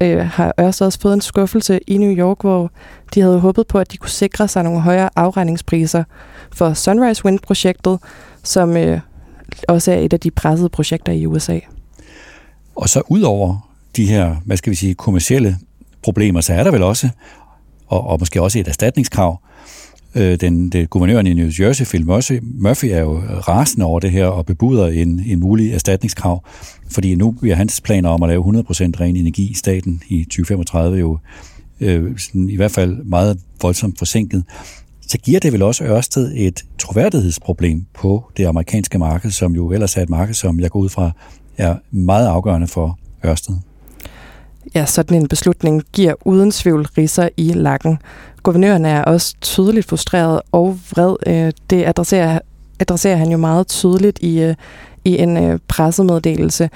øh, 0.00 0.18
har 0.18 0.54
Ørsted 0.60 0.86
også 0.86 1.00
fået 1.00 1.14
en 1.14 1.20
skuffelse 1.20 1.80
i 1.86 1.98
New 1.98 2.12
York, 2.12 2.40
hvor 2.40 2.70
de 3.14 3.20
havde 3.20 3.40
håbet 3.40 3.66
på, 3.66 3.78
at 3.78 3.92
de 3.92 3.96
kunne 3.96 4.10
sikre 4.10 4.48
sig 4.48 4.64
nogle 4.64 4.80
højere 4.80 5.10
afregningspriser 5.16 6.04
for 6.52 6.74
Sunrise 6.74 7.24
Wind-projektet, 7.24 7.98
som 8.42 8.76
øh, 8.76 9.00
også 9.68 9.92
er 9.92 9.96
et 9.96 10.12
af 10.12 10.20
de 10.20 10.30
pressede 10.30 10.68
projekter 10.68 11.12
i 11.12 11.26
USA. 11.26 11.58
Og 12.76 12.88
så 12.88 13.02
ud 13.08 13.22
over 13.22 13.70
de 13.96 14.06
her, 14.06 14.36
hvad 14.44 14.56
skal 14.56 14.70
vi 14.70 14.76
sige, 14.76 14.94
kommercielle 14.94 15.56
problemer, 16.02 16.40
så 16.40 16.52
er 16.52 16.64
der 16.64 16.70
vel 16.70 16.82
også 16.82 17.08
og, 17.88 18.06
og 18.06 18.16
måske 18.20 18.42
også 18.42 18.58
et 18.58 18.68
erstatningskrav. 18.68 19.40
Øh, 20.14 20.40
den, 20.40 20.70
den 20.70 20.86
guvernøren 20.86 21.26
i 21.26 21.34
New 21.34 21.50
Jersey, 21.60 21.84
Phil 21.84 22.06
Murphy, 22.06 22.40
Murphy 22.42 22.84
er 22.84 23.00
jo 23.00 23.18
rasende 23.48 23.86
over 23.86 24.00
det 24.00 24.10
her 24.10 24.26
og 24.26 24.46
bebuder 24.46 24.86
en, 24.86 25.22
en 25.26 25.40
mulig 25.40 25.72
erstatningskrav, 25.72 26.44
fordi 26.90 27.14
nu 27.14 27.30
bliver 27.30 27.54
hans 27.54 27.80
planer 27.80 28.08
om 28.08 28.22
at 28.22 28.28
lave 28.28 28.44
100% 28.44 28.46
ren 29.00 29.16
energi 29.16 29.50
i 29.50 29.54
staten 29.54 30.02
i 30.08 30.24
2035 30.24 30.98
jo 30.98 31.18
øh, 31.80 32.18
sådan 32.18 32.50
i 32.50 32.56
hvert 32.56 32.70
fald 32.70 33.04
meget 33.04 33.40
voldsomt 33.62 33.98
forsinket. 33.98 34.44
Så 35.08 35.18
giver 35.18 35.40
det 35.40 35.52
vel 35.52 35.62
også 35.62 35.84
Ørsted 35.84 36.32
et 36.36 36.64
troværdighedsproblem 36.78 37.86
på 37.94 38.30
det 38.36 38.46
amerikanske 38.46 38.98
marked, 38.98 39.30
som 39.30 39.54
jo 39.54 39.72
ellers 39.72 39.96
er 39.96 40.02
et 40.02 40.10
marked, 40.10 40.34
som 40.34 40.60
jeg 40.60 40.70
går 40.70 40.80
ud 40.80 40.88
fra 40.88 41.10
er 41.58 41.76
meget 41.90 42.26
afgørende 42.26 42.66
for 42.66 42.98
Ørsted. 43.24 43.54
Ja, 44.74 44.84
sådan 44.86 45.16
en 45.16 45.28
beslutning 45.28 45.82
giver 45.92 46.14
uden 46.24 46.50
tvivl 46.50 46.86
riser 46.98 47.28
i 47.36 47.52
lakken. 47.52 47.98
Guvernøren 48.42 48.84
er 48.84 49.02
også 49.02 49.34
tydeligt 49.40 49.86
frustreret 49.86 50.40
og 50.52 50.78
vred. 50.90 51.16
Øh, 51.26 51.52
det 51.70 51.84
adresserer, 51.86 52.38
adresserer 52.80 53.16
han 53.16 53.28
jo 53.28 53.36
meget 53.36 53.66
tydeligt 53.66 54.18
i, 54.22 54.42
øh, 54.42 54.54
i 55.04 55.18
en 55.18 55.36
øh, 55.36 55.58
pressemeddelelse. 55.68 56.70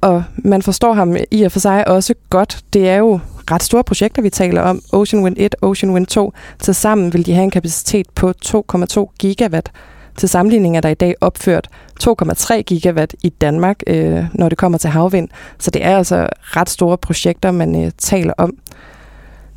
Og 0.00 0.22
man 0.36 0.62
forstår 0.62 0.92
ham 0.92 1.16
i 1.30 1.42
og 1.42 1.52
for 1.52 1.60
sig 1.60 1.88
også 1.88 2.14
godt. 2.30 2.64
Det 2.72 2.88
er 2.88 2.96
jo 2.96 3.20
ret 3.50 3.62
store 3.62 3.84
projekter, 3.84 4.22
vi 4.22 4.30
taler 4.30 4.62
om. 4.62 4.82
Ocean 4.92 5.22
Wind 5.22 5.36
1, 5.38 5.54
Ocean 5.62 5.92
Wind 5.92 6.06
2. 6.06 6.32
Tilsammen 6.58 7.12
vil 7.12 7.26
de 7.26 7.34
have 7.34 7.44
en 7.44 7.50
kapacitet 7.50 8.06
på 8.14 8.32
2,2 8.46 9.14
gigawatt. 9.18 9.70
Til 10.16 10.28
sammenligning 10.28 10.76
er 10.76 10.80
der 10.80 10.88
i 10.88 10.94
dag 10.94 11.14
opført 11.20 11.68
2,3 12.02 12.60
gigawatt 12.60 13.14
i 13.22 13.28
Danmark, 13.28 13.80
øh, 13.86 14.24
når 14.34 14.48
det 14.48 14.58
kommer 14.58 14.78
til 14.78 14.90
havvind. 14.90 15.28
Så 15.58 15.70
det 15.70 15.84
er 15.84 15.96
altså 15.96 16.28
ret 16.42 16.70
store 16.70 16.98
projekter, 16.98 17.50
man 17.50 17.84
øh, 17.84 17.90
taler 17.98 18.32
om. 18.38 18.56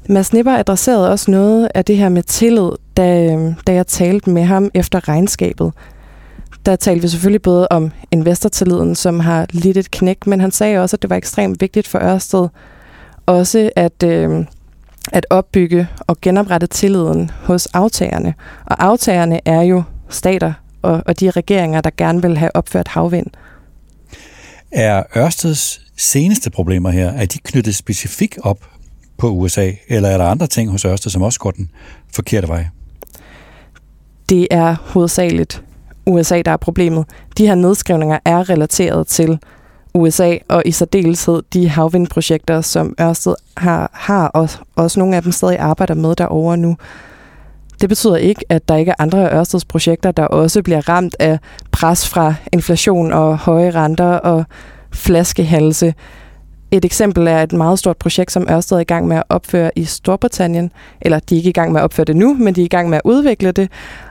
Mads 0.10 0.34
Nipper 0.34 0.58
adresserede 0.58 1.12
også 1.12 1.32
noget 1.32 1.70
af 1.76 1.86
det 1.86 1.98
her 1.98 2.10
med 2.10 2.24
tillid, 2.24 2.72
da, 2.98 3.34
øh, 3.34 3.54
da 3.68 3.74
jeg 3.74 3.88
talte 3.88 4.30
med 4.30 4.44
ham 4.44 4.70
efter 4.74 5.10
regnskabet. 5.10 5.72
Der 6.66 6.76
talte 6.76 7.02
vi 7.02 7.08
selvfølgelig 7.08 7.42
både 7.42 7.68
om 7.68 7.92
investortilliden, 8.12 8.96
som 8.96 9.20
har 9.20 9.46
lidt 9.52 9.78
et 9.78 9.92
knæk, 9.92 10.28
men 10.28 10.42
han 10.42 10.52
sagde 10.52 10.80
også, 10.80 10.96
at 10.96 11.02
det 11.02 11.10
var 11.10 11.16
ekstremt 11.16 11.62
vigtigt 11.62 11.88
for 11.88 12.00
Ørsted 12.00 12.48
også 13.26 13.70
at, 13.76 14.04
øh, 14.04 14.46
at 15.12 15.26
opbygge 15.30 15.88
og 16.00 16.22
genoprette 16.22 16.68
tilliden 16.68 17.32
hos 17.44 17.66
aftagerne. 17.66 18.34
Og 18.66 18.84
aftagerne 18.84 19.40
er 19.46 19.62
jo 19.62 19.84
stater 20.14 20.54
og, 20.82 21.04
og 21.06 21.20
de 21.20 21.32
regeringer, 21.32 21.82
der 21.82 21.90
gerne 21.98 22.22
vil 22.22 22.38
have 22.38 22.56
opført 22.56 22.88
havvind. 22.88 23.28
Er 24.72 25.04
Ørsteds 25.18 25.82
seneste 25.98 26.50
problemer 26.50 26.90
her, 26.90 27.10
er 27.10 27.26
de 27.26 27.40
knyttet 27.40 27.76
specifikt 27.76 28.40
op 28.44 28.60
på 29.18 29.30
USA, 29.30 29.72
eller 29.88 30.10
er 30.10 30.18
der 30.18 30.26
andre 30.26 30.48
ting 30.48 30.72
hos 30.72 30.86
Ørsted, 30.86 31.12
som 31.12 31.22
også 31.22 31.40
går 31.40 31.52
den 31.52 31.70
forkerte 32.14 32.48
vej? 32.48 32.66
Det 34.30 34.48
er 34.52 34.76
hovedsageligt 34.82 35.64
USA, 36.06 36.42
der 36.42 36.52
er 36.52 36.58
problemet. 36.58 37.06
De 37.38 37.48
her 37.48 37.56
nedskrivninger 37.56 38.20
er 38.26 38.50
relateret 38.50 39.08
til 39.08 39.40
USA, 39.94 40.38
og 40.50 40.64
i 40.66 40.72
særdeleshed 40.72 41.42
de 41.54 41.70
havvindprojekter, 41.70 42.62
som 42.62 42.96
Ørsted 43.02 43.36
har, 43.58 43.90
har 43.94 44.28
og 44.28 44.50
også 44.76 45.00
nogle 45.00 45.16
af 45.16 45.24
dem 45.24 45.32
stadig 45.32 45.60
arbejder 45.60 45.94
med 45.94 46.16
derovre 46.16 46.58
nu. 46.58 46.78
Det 47.84 47.90
betyder 47.90 48.16
ikke, 48.16 48.46
at 48.50 48.68
der 48.68 48.76
ikke 48.76 48.90
er 48.90 48.96
andre 49.00 49.30
af 49.30 49.40
Ørsteds 49.40 49.66
projekter, 49.66 50.12
der 50.12 50.26
også 50.26 50.62
bliver 50.62 50.90
ramt 50.90 51.16
af 51.20 51.40
pres 51.72 52.10
fra 52.10 52.34
inflation 52.54 53.12
og 53.12 53.38
høje 53.38 53.72
renter 53.72 54.06
og 54.06 54.46
flaskehalse. 54.92 55.94
Et 56.72 56.86
eksempel 56.86 57.28
er 57.28 57.44
et 57.44 57.54
meget 57.54 57.80
stort 57.80 57.98
projekt, 57.98 58.32
som 58.32 58.48
Ørsted 58.50 58.78
er 58.78 58.82
i 58.82 58.84
gang 58.84 59.08
med 59.08 59.18
at 59.18 59.24
opføre 59.30 59.72
i 59.76 59.84
Storbritannien. 59.84 60.72
Eller 61.02 61.20
de 61.20 61.36
er 61.36 61.38
ikke 61.38 61.50
i 61.50 61.54
gang 61.54 61.72
med 61.72 61.82
at 61.82 61.84
opføre 61.84 62.06
det 62.06 62.16
nu, 62.16 62.34
men 62.34 62.56
de 62.56 62.62
er 62.62 62.66
i 62.66 62.68
gang 62.68 62.90
med 62.90 62.98
at 62.98 63.02
udvikle 63.06 63.52
det. 63.52 63.70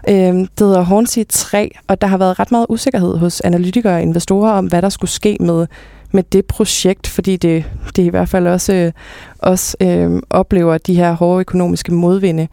Øhm, 0.09 0.47
det 0.47 0.67
hedder 0.67 0.83
Hornsea 0.83 1.25
3, 1.29 1.71
og 1.89 2.01
der 2.01 2.07
har 2.07 2.17
været 2.17 2.39
ret 2.39 2.51
meget 2.51 2.67
usikkerhed 2.69 3.19
hos 3.19 3.41
analytikere 3.41 3.95
og 3.95 4.03
investorer 4.03 4.53
om, 4.53 4.67
hvad 4.67 4.83
der 4.83 4.89
skulle 4.89 5.11
ske 5.11 5.37
med, 5.41 5.67
med 6.11 6.23
det 6.23 6.45
projekt, 6.45 7.07
fordi 7.07 7.37
det, 7.37 7.65
det 7.97 8.03
i 8.03 8.09
hvert 8.09 8.29
fald 8.29 8.47
også, 8.47 8.73
øh, 8.73 8.93
også 9.39 9.77
øh, 9.81 10.23
oplever 10.31 10.79
de 10.79 10.95
her 10.95 11.13
hårde 11.13 11.41
økonomiske 11.41 11.95
modvinde. 11.95 12.49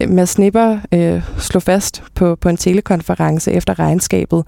Øh, 0.00 0.10
Mads 0.10 0.38
Nipper 0.38 0.78
øh, 0.92 1.22
slog 1.38 1.62
fast 1.62 2.02
på, 2.14 2.36
på 2.36 2.48
en 2.48 2.56
telekonference 2.56 3.52
efter 3.52 3.78
regnskabet, 3.78 4.44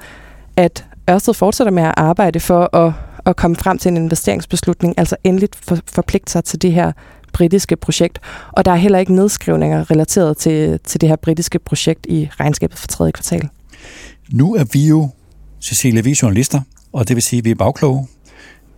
at 0.56 0.86
Ørsted 1.10 1.34
fortsætter 1.34 1.70
med 1.70 1.82
at 1.82 1.94
arbejde 1.96 2.40
for 2.40 2.76
at 2.76 2.92
at 3.28 3.36
komme 3.36 3.56
frem 3.56 3.78
til 3.78 3.88
en 3.88 3.96
investeringsbeslutning, 3.96 4.94
altså 4.96 5.16
endeligt 5.24 5.56
for, 5.56 5.78
forpligte 5.86 6.32
sig 6.32 6.44
til 6.44 6.62
det 6.62 6.72
her 6.72 6.92
britiske 7.32 7.76
projekt. 7.76 8.18
Og 8.52 8.64
der 8.64 8.70
er 8.70 8.76
heller 8.76 8.98
ikke 8.98 9.14
nedskrivninger 9.14 9.90
relateret 9.90 10.36
til, 10.36 10.80
til 10.84 11.00
det 11.00 11.08
her 11.08 11.16
britiske 11.16 11.58
projekt 11.58 12.06
i 12.08 12.28
regnskabet 12.40 12.78
for 12.78 12.86
tredje 12.86 13.12
kvartal. 13.12 13.48
Nu 14.30 14.54
er 14.54 14.64
vi 14.72 14.86
jo, 14.86 15.08
Cecilia, 15.60 16.00
vi 16.00 16.10
er 16.10 16.18
journalister, 16.22 16.60
og 16.92 17.08
det 17.08 17.16
vil 17.16 17.22
sige, 17.22 17.38
at 17.38 17.44
vi 17.44 17.50
er 17.50 17.54
bagkloge. 17.54 18.06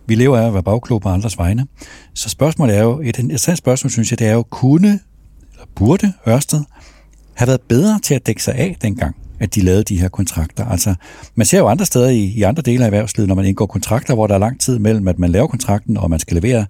Vi 0.05 0.15
lever 0.15 0.37
af 0.37 0.47
at 0.47 0.53
være 0.53 0.63
bagkloge 0.63 1.01
på 1.01 1.09
andres 1.09 1.37
vegne. 1.37 1.67
Så 2.13 2.29
spørgsmålet 2.29 2.77
er 2.77 2.81
jo, 2.81 3.01
et 3.03 3.19
interessant 3.19 3.57
spørgsmål, 3.57 3.91
synes 3.91 4.11
jeg, 4.11 4.19
det 4.19 4.27
er 4.27 4.33
jo, 4.33 4.43
kunne 4.43 4.99
eller 5.61 5.73
burde 5.75 6.13
Ørsted 6.27 6.61
have 7.33 7.47
været 7.47 7.61
bedre 7.61 7.99
til 7.99 8.13
at 8.13 8.27
dække 8.27 8.43
sig 8.43 8.55
af 8.55 8.77
dengang? 8.81 9.15
at 9.41 9.55
de 9.55 9.61
lavede 9.61 9.83
de 9.83 9.99
her 9.99 10.09
kontrakter. 10.09 10.65
Altså, 10.65 10.95
man 11.35 11.45
ser 11.45 11.59
jo 11.59 11.67
andre 11.67 11.85
steder 11.85 12.09
i, 12.09 12.23
i 12.23 12.41
andre 12.41 12.61
dele 12.61 12.83
af 12.83 12.87
erhvervslivet, 12.87 13.27
når 13.27 13.35
man 13.35 13.45
indgår 13.45 13.65
kontrakter, 13.65 14.13
hvor 14.13 14.27
der 14.27 14.35
er 14.35 14.39
lang 14.39 14.59
tid 14.59 14.79
mellem, 14.79 15.07
at 15.07 15.19
man 15.19 15.29
laver 15.29 15.47
kontrakten 15.47 15.97
og 15.97 16.09
man 16.09 16.19
skal 16.19 16.35
levere, 16.35 16.65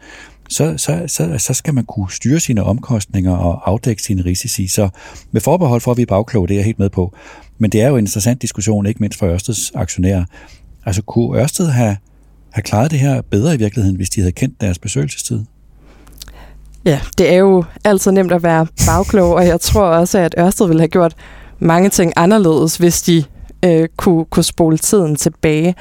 så, 0.50 0.78
så, 0.78 1.04
så, 1.08 1.38
så 1.38 1.54
skal 1.54 1.74
man 1.74 1.86
kunne 1.86 2.12
styre 2.12 2.40
sine 2.40 2.64
omkostninger 2.64 3.32
og 3.32 3.70
afdække 3.70 4.04
sine 4.04 4.26
risici. 4.26 4.68
Så 4.68 4.90
med 5.32 5.42
forbehold 5.42 5.82
for, 5.82 5.92
at 5.92 5.98
vi 5.98 6.02
er 6.02 6.06
bagkloge, 6.06 6.48
det 6.48 6.54
er 6.54 6.58
jeg 6.58 6.66
helt 6.66 6.80
med 6.80 6.90
på. 6.90 7.16
Men 7.58 7.72
det 7.72 7.82
er 7.82 7.88
jo 7.88 7.98
en 7.98 8.04
interessant 8.04 8.42
diskussion, 8.42 8.86
ikke 8.86 9.00
mindst 9.00 9.20
for 9.20 9.28
Ørsteds 9.28 9.72
aktionærer. 9.76 10.26
Altså, 10.86 11.02
kunne 11.02 11.42
Ørsted 11.42 11.68
have, 11.68 11.98
have 12.52 12.64
klaret 12.64 12.92
det 12.92 13.00
her 13.00 13.22
bedre 13.22 13.54
i 13.56 13.58
virkeligheden, 13.58 13.96
hvis 13.96 14.10
de 14.10 14.22
havde 14.22 14.32
kendt 14.32 14.62
deres 14.62 14.80
besøgelsestid? 14.80 15.44
Ja, 16.86 17.00
det 17.18 17.34
er 17.34 17.38
jo 17.38 17.64
altid 17.86 18.12
nemt 18.12 18.32
at 18.32 18.44
være 18.44 18.68
bagklog, 18.88 19.34
og 19.34 19.48
jeg 19.48 19.62
tror 19.62 19.84
også, 19.84 20.18
at 20.20 20.36
Ørsted 20.40 20.68
ville 20.68 20.82
have 20.82 20.88
gjort 20.88 21.16
mange 21.60 21.90
ting 21.90 22.14
anderledes, 22.16 22.78
hvis 22.78 23.02
de 23.02 23.24
øh, 23.66 23.88
kunne, 23.98 24.26
kunne 24.26 24.44
spole 24.44 24.78
tiden 24.78 25.16
tilbage. 25.16 25.76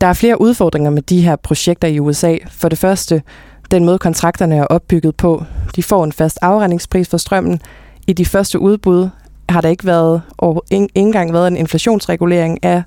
Der 0.00 0.06
er 0.06 0.12
flere 0.12 0.40
udfordringer 0.40 0.90
med 0.90 1.02
de 1.02 1.20
her 1.20 1.36
projekter 1.36 1.88
i 1.88 2.00
USA. 2.00 2.36
For 2.50 2.68
det 2.68 2.78
første, 2.78 3.22
den 3.70 3.84
måde 3.84 3.98
kontrakterne 3.98 4.56
er 4.56 4.64
opbygget 4.64 5.16
på. 5.16 5.44
De 5.76 5.82
får 5.82 6.04
en 6.04 6.12
fast 6.12 6.38
afregningspris 6.42 7.08
for 7.08 7.16
strømmen. 7.16 7.60
I 8.06 8.12
de 8.12 8.24
første 8.24 8.58
udbud 8.58 9.08
har 9.48 9.60
der 9.60 9.68
ikke 9.68 9.86
været, 9.86 10.22
og 10.36 10.64
ikke 10.70 10.88
engang 10.94 11.32
været 11.32 11.48
en 11.48 11.56
inflationsregulering 11.56 12.64
af 12.64 12.82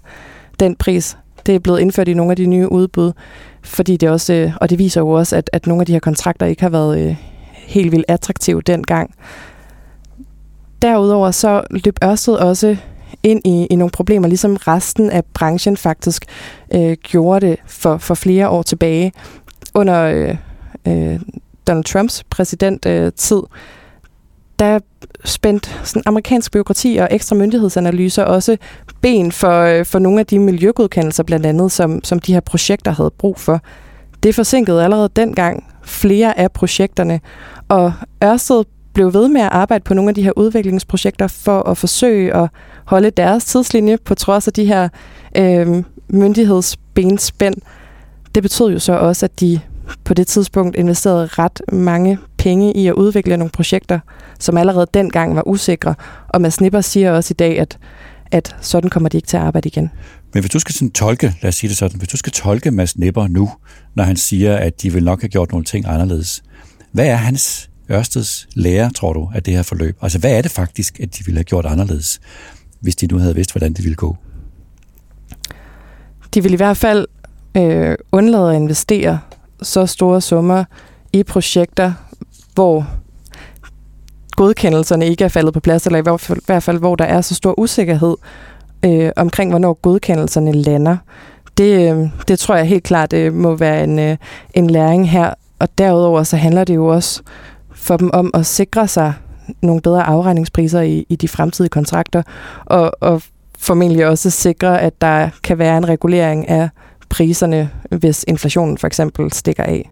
den 0.60 0.76
pris. 0.76 1.18
Det 1.46 1.56
er 1.56 1.60
blevet 1.60 1.80
indført 1.80 2.08
i 2.08 2.14
nogle 2.14 2.32
af 2.32 2.36
de 2.36 2.46
nye 2.46 2.72
udbud, 2.72 3.12
fordi 3.64 3.98
det 3.98 4.10
også, 4.10 4.52
og 4.62 4.70
det 4.70 4.80
viser 4.80 5.02
jo 5.02 5.10
også, 5.10 5.36
at, 5.36 5.50
at 5.54 5.68
nogle 5.68 5.82
af 5.82 5.86
de 5.86 5.94
her 5.94 6.00
kontrakter 6.00 6.46
ikke 6.46 6.62
har 6.62 6.70
været 6.70 7.00
øh, 7.00 7.16
helt 7.68 7.92
vildt 7.92 8.06
attraktiv 8.08 8.62
dengang. 8.62 9.16
Derudover 10.82 11.32
så 11.32 11.64
løb 11.70 11.98
Ørsted 12.04 12.34
også 12.34 12.78
ind 13.24 13.42
i, 13.46 13.68
i 13.70 13.76
nogle 13.76 13.92
problemer, 13.92 14.28
ligesom 14.28 14.56
resten 14.56 15.10
af 15.10 15.26
branchen 15.26 15.78
faktisk 15.78 16.26
øh, 16.74 16.98
gjorde 17.04 17.48
det 17.48 17.60
for, 17.66 17.98
for 17.98 18.16
flere 18.16 18.50
år 18.50 18.62
tilbage. 18.62 19.12
Under 19.74 20.02
øh, 20.04 20.36
øh, 20.88 21.20
Donald 21.68 21.84
Trumps 21.84 22.24
præsidenttid, 22.30 23.38
øh, 23.38 23.50
der 24.60 24.80
spændte 25.26 25.70
sådan 25.84 26.04
amerikansk 26.06 26.52
byråkrati 26.52 26.98
og 26.98 27.08
ekstra 27.12 27.36
myndighedsanalyser 27.36 28.24
også 28.24 28.58
ben 29.02 29.32
for, 29.32 29.62
øh, 29.62 29.86
for 29.86 30.00
nogle 30.00 30.20
af 30.20 30.26
de 30.26 30.40
miljøgodkendelser, 30.40 31.24
blandt 31.24 31.46
andet, 31.46 31.72
som, 31.72 32.04
som 32.04 32.20
de 32.20 32.34
her 32.34 32.40
projekter 32.40 32.92
havde 32.92 33.12
brug 33.18 33.40
for. 33.40 33.62
Det 34.24 34.36
forsinkede 34.36 34.84
allerede 34.84 35.10
dengang 35.16 35.64
flere 35.84 36.40
af 36.40 36.52
projekterne, 36.52 37.20
og 37.68 37.94
Ørsted 38.24 38.64
blev 38.94 39.14
ved 39.14 39.28
med 39.28 39.42
at 39.42 39.50
arbejde 39.52 39.84
på 39.84 39.94
nogle 39.94 40.10
af 40.10 40.16
de 40.16 40.24
her 40.24 40.32
udviklingsprojekter 40.36 41.28
for 41.28 41.64
at 41.64 41.78
forsøge 41.78 42.36
at 42.36 42.50
holde 42.86 43.12
deres 43.12 43.46
tidslinje 43.46 43.98
på 43.98 44.16
trods 44.16 44.48
af 44.48 44.54
de 44.54 44.66
her 44.66 44.90
øh, 45.38 45.84
myndighedsbenspænd. 46.10 47.56
Det 48.36 48.44
betød 48.44 48.72
jo 48.72 48.80
så 48.80 48.94
også, 48.94 49.26
at 49.26 49.40
de 49.40 49.60
på 50.04 50.14
det 50.14 50.28
tidspunkt 50.28 50.76
investerede 50.76 51.26
ret 51.26 51.62
mange 51.72 52.18
penge 52.38 52.74
i 52.74 52.88
at 52.88 52.94
udvikle 52.94 53.38
nogle 53.38 53.52
projekter, 53.52 54.00
som 54.40 54.58
allerede 54.58 54.88
dengang 54.94 55.36
var 55.36 55.48
usikre. 55.48 55.96
Og 56.28 56.42
Mads 56.42 56.62
Nipper 56.62 56.82
siger 56.82 57.12
også 57.12 57.32
i 57.32 57.40
dag, 57.40 57.60
at, 57.60 57.78
at 58.32 58.56
sådan 58.62 58.90
kommer 58.90 59.10
de 59.10 59.18
ikke 59.18 59.28
til 59.28 59.38
at 59.38 59.44
arbejde 59.44 59.68
igen. 59.68 59.90
Men 60.34 60.44
hvis 60.44 60.52
du 60.52 60.60
skal 60.60 60.76
sådan 60.76 60.92
tolke, 60.92 61.36
lad 61.42 61.50
os 61.50 61.56
sige 61.56 61.70
det 61.70 61.78
sådan, 61.78 61.98
hvis 61.98 62.10
du 62.10 62.18
skal 62.18 62.32
tolke 62.34 62.72
Mads 62.72 62.98
Nipper 62.98 63.28
nu, 63.28 63.52
når 63.96 64.04
han 64.04 64.16
siger, 64.16 64.58
at 64.58 64.82
de 64.82 64.94
vil 64.94 65.04
nok 65.04 65.22
have 65.22 65.30
gjort 65.30 65.52
nogle 65.52 65.66
ting 65.66 65.88
anderledes, 65.88 66.44
hvad 66.92 67.08
er 67.08 67.16
hans 67.16 67.70
Ørsteds 67.92 68.48
lære, 68.54 68.92
tror 68.92 69.14
du, 69.14 69.30
af 69.36 69.44
det 69.44 69.54
her 69.54 69.64
forløb? 69.64 69.98
Altså, 70.02 70.20
hvad 70.20 70.38
er 70.38 70.42
det 70.42 70.52
faktisk, 70.52 71.00
at 71.00 71.18
de 71.18 71.26
ville 71.26 71.38
have 71.38 71.44
gjort 71.44 71.66
anderledes, 71.66 72.20
hvis 72.80 72.96
de 72.96 73.08
nu 73.08 73.18
havde 73.18 73.36
vidst, 73.36 73.52
hvordan 73.52 73.74
det 73.74 73.84
ville 73.84 73.96
gå? 73.96 74.18
De 76.34 76.42
ville 76.42 76.54
i 76.54 76.58
hvert 76.58 76.78
fald 76.78 77.08
øh, 77.58 77.96
undlade 78.12 78.50
at 78.50 78.56
investere 78.56 79.20
så 79.62 79.86
store 79.86 80.22
summer 80.22 80.64
i 81.14 81.24
projekter, 81.24 81.94
hvor 82.54 82.88
godkendelserne 84.38 85.08
ikke 85.08 85.24
er 85.24 85.28
faldet 85.28 85.54
på 85.54 85.60
plads, 85.60 85.86
eller 85.86 86.00
i 86.00 86.02
hvert 86.02 86.22
fald, 86.22 86.38
i 86.38 86.46
hvert 86.46 86.64
fald 86.64 86.80
hvor 86.80 86.96
der 86.96 87.06
er 87.06 87.22
så 87.22 87.36
stor 87.36 87.60
usikkerhed 87.60 88.16
øh, 88.86 89.12
omkring, 89.16 89.52
hvornår 89.52 89.74
godkendelserne 89.74 90.52
lander. 90.52 90.98
Det, 91.58 91.92
øh, 91.92 92.10
det 92.28 92.40
tror 92.40 92.56
jeg 92.56 92.66
helt 92.66 92.84
klart 92.84 93.14
øh, 93.14 93.34
må 93.34 93.56
være 93.56 93.84
en, 93.84 94.00
øh, 94.00 94.18
en 94.54 94.70
læring 94.70 95.10
her. 95.10 95.34
Og 95.60 95.78
derudover 95.78 96.24
så 96.24 96.38
handler 96.38 96.64
det 96.64 96.76
jo 96.76 96.88
også 96.88 97.22
for 97.76 97.98
dem 97.98 98.10
om 98.14 98.32
at 98.34 98.46
sikre 98.46 98.88
sig 98.88 99.14
nogle 99.62 99.82
bedre 99.82 100.04
afregningspriser 100.04 100.82
i, 100.82 101.06
i 101.10 101.16
de 101.16 101.28
fremtidige 101.28 101.70
kontrakter, 101.70 102.24
og, 102.66 102.92
og 103.02 103.22
formentlig 103.60 104.08
også 104.08 104.30
sikre, 104.30 104.82
at 104.82 105.02
der 105.02 105.30
kan 105.44 105.60
være 105.60 105.78
en 105.78 105.90
regulering 105.90 106.50
af 106.50 106.70
priserne, 107.10 107.70
hvis 107.92 108.26
inflationen 108.28 108.78
for 108.78 108.88
eksempel 108.88 109.32
stikker 109.32 109.64
af. 109.64 109.90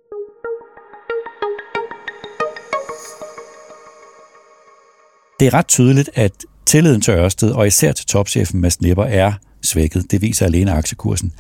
Det 5.40 5.48
er 5.48 5.54
ret 5.54 5.68
tydeligt, 5.68 6.10
at 6.14 6.32
tilliden 6.66 7.02
til 7.02 7.12
Ørsted, 7.12 7.52
og 7.52 7.68
især 7.68 7.92
til 7.92 8.06
topchefen 8.06 8.62
Mads 8.62 8.82
Nipper, 8.82 9.04
er 9.04 9.34
svækket. 9.62 10.12
Det 10.12 10.22
viser 10.22 10.46
alene 10.46 10.72
aktiekursen. 10.72 11.32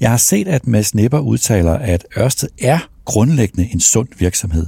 Jeg 0.00 0.10
har 0.10 0.16
set, 0.16 0.48
at 0.48 0.66
Mads 0.66 0.94
Nipper 0.94 1.18
udtaler, 1.18 1.72
at 1.72 2.06
Ørsted 2.18 2.48
er 2.60 2.78
grundlæggende 3.04 3.68
en 3.72 3.80
sund 3.80 4.08
virksomhed. 4.18 4.66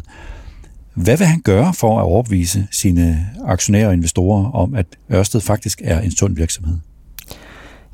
Hvad 0.94 1.16
vil 1.16 1.26
han 1.26 1.40
gøre 1.40 1.74
for 1.74 1.98
at 1.98 2.02
overbevise 2.02 2.66
sine 2.70 3.26
aktionærer 3.44 3.86
og 3.86 3.94
investorer 3.94 4.50
om, 4.52 4.74
at 4.74 4.86
Ørsted 5.12 5.40
faktisk 5.40 5.80
er 5.84 6.00
en 6.00 6.16
sund 6.16 6.36
virksomhed? 6.36 6.76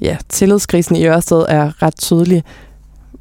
Ja, 0.01 0.17
tillidskrisen 0.29 0.97
i 0.97 1.07
Ørsted 1.07 1.47
er 1.49 1.83
ret 1.83 1.97
tydelig. 1.97 2.43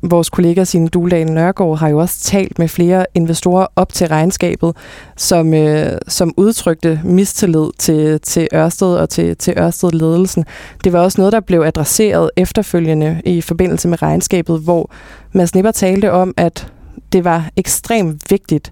Vores 0.01 0.29
kollega 0.29 0.63
Signe 0.63 0.88
Duldalen 0.88 1.33
Nørgaard 1.33 1.77
har 1.77 1.89
jo 1.89 1.97
også 1.97 2.19
talt 2.19 2.60
med 2.60 2.67
flere 2.67 3.05
investorer 3.13 3.67
op 3.75 3.93
til 3.93 4.07
regnskabet, 4.07 4.75
som, 5.15 5.53
øh, 5.53 5.97
som 6.07 6.33
udtrykte 6.38 7.01
mistillid 7.03 7.69
til, 7.77 8.19
til 8.19 8.47
Ørsted 8.53 8.88
og 8.88 9.10
til, 9.10 9.38
til 9.38 9.53
Ørsted-ledelsen. 9.57 10.45
Det 10.83 10.93
var 10.93 10.99
også 10.99 11.21
noget, 11.21 11.33
der 11.33 11.39
blev 11.39 11.62
adresseret 11.62 12.29
efterfølgende 12.36 13.21
i 13.25 13.41
forbindelse 13.41 13.88
med 13.88 14.01
regnskabet, 14.01 14.60
hvor 14.60 14.91
Mads 15.31 15.55
Nipper 15.55 15.71
talte 15.71 16.12
om, 16.12 16.33
at 16.38 16.71
det 17.13 17.23
var 17.23 17.49
ekstremt 17.55 18.31
vigtigt 18.31 18.71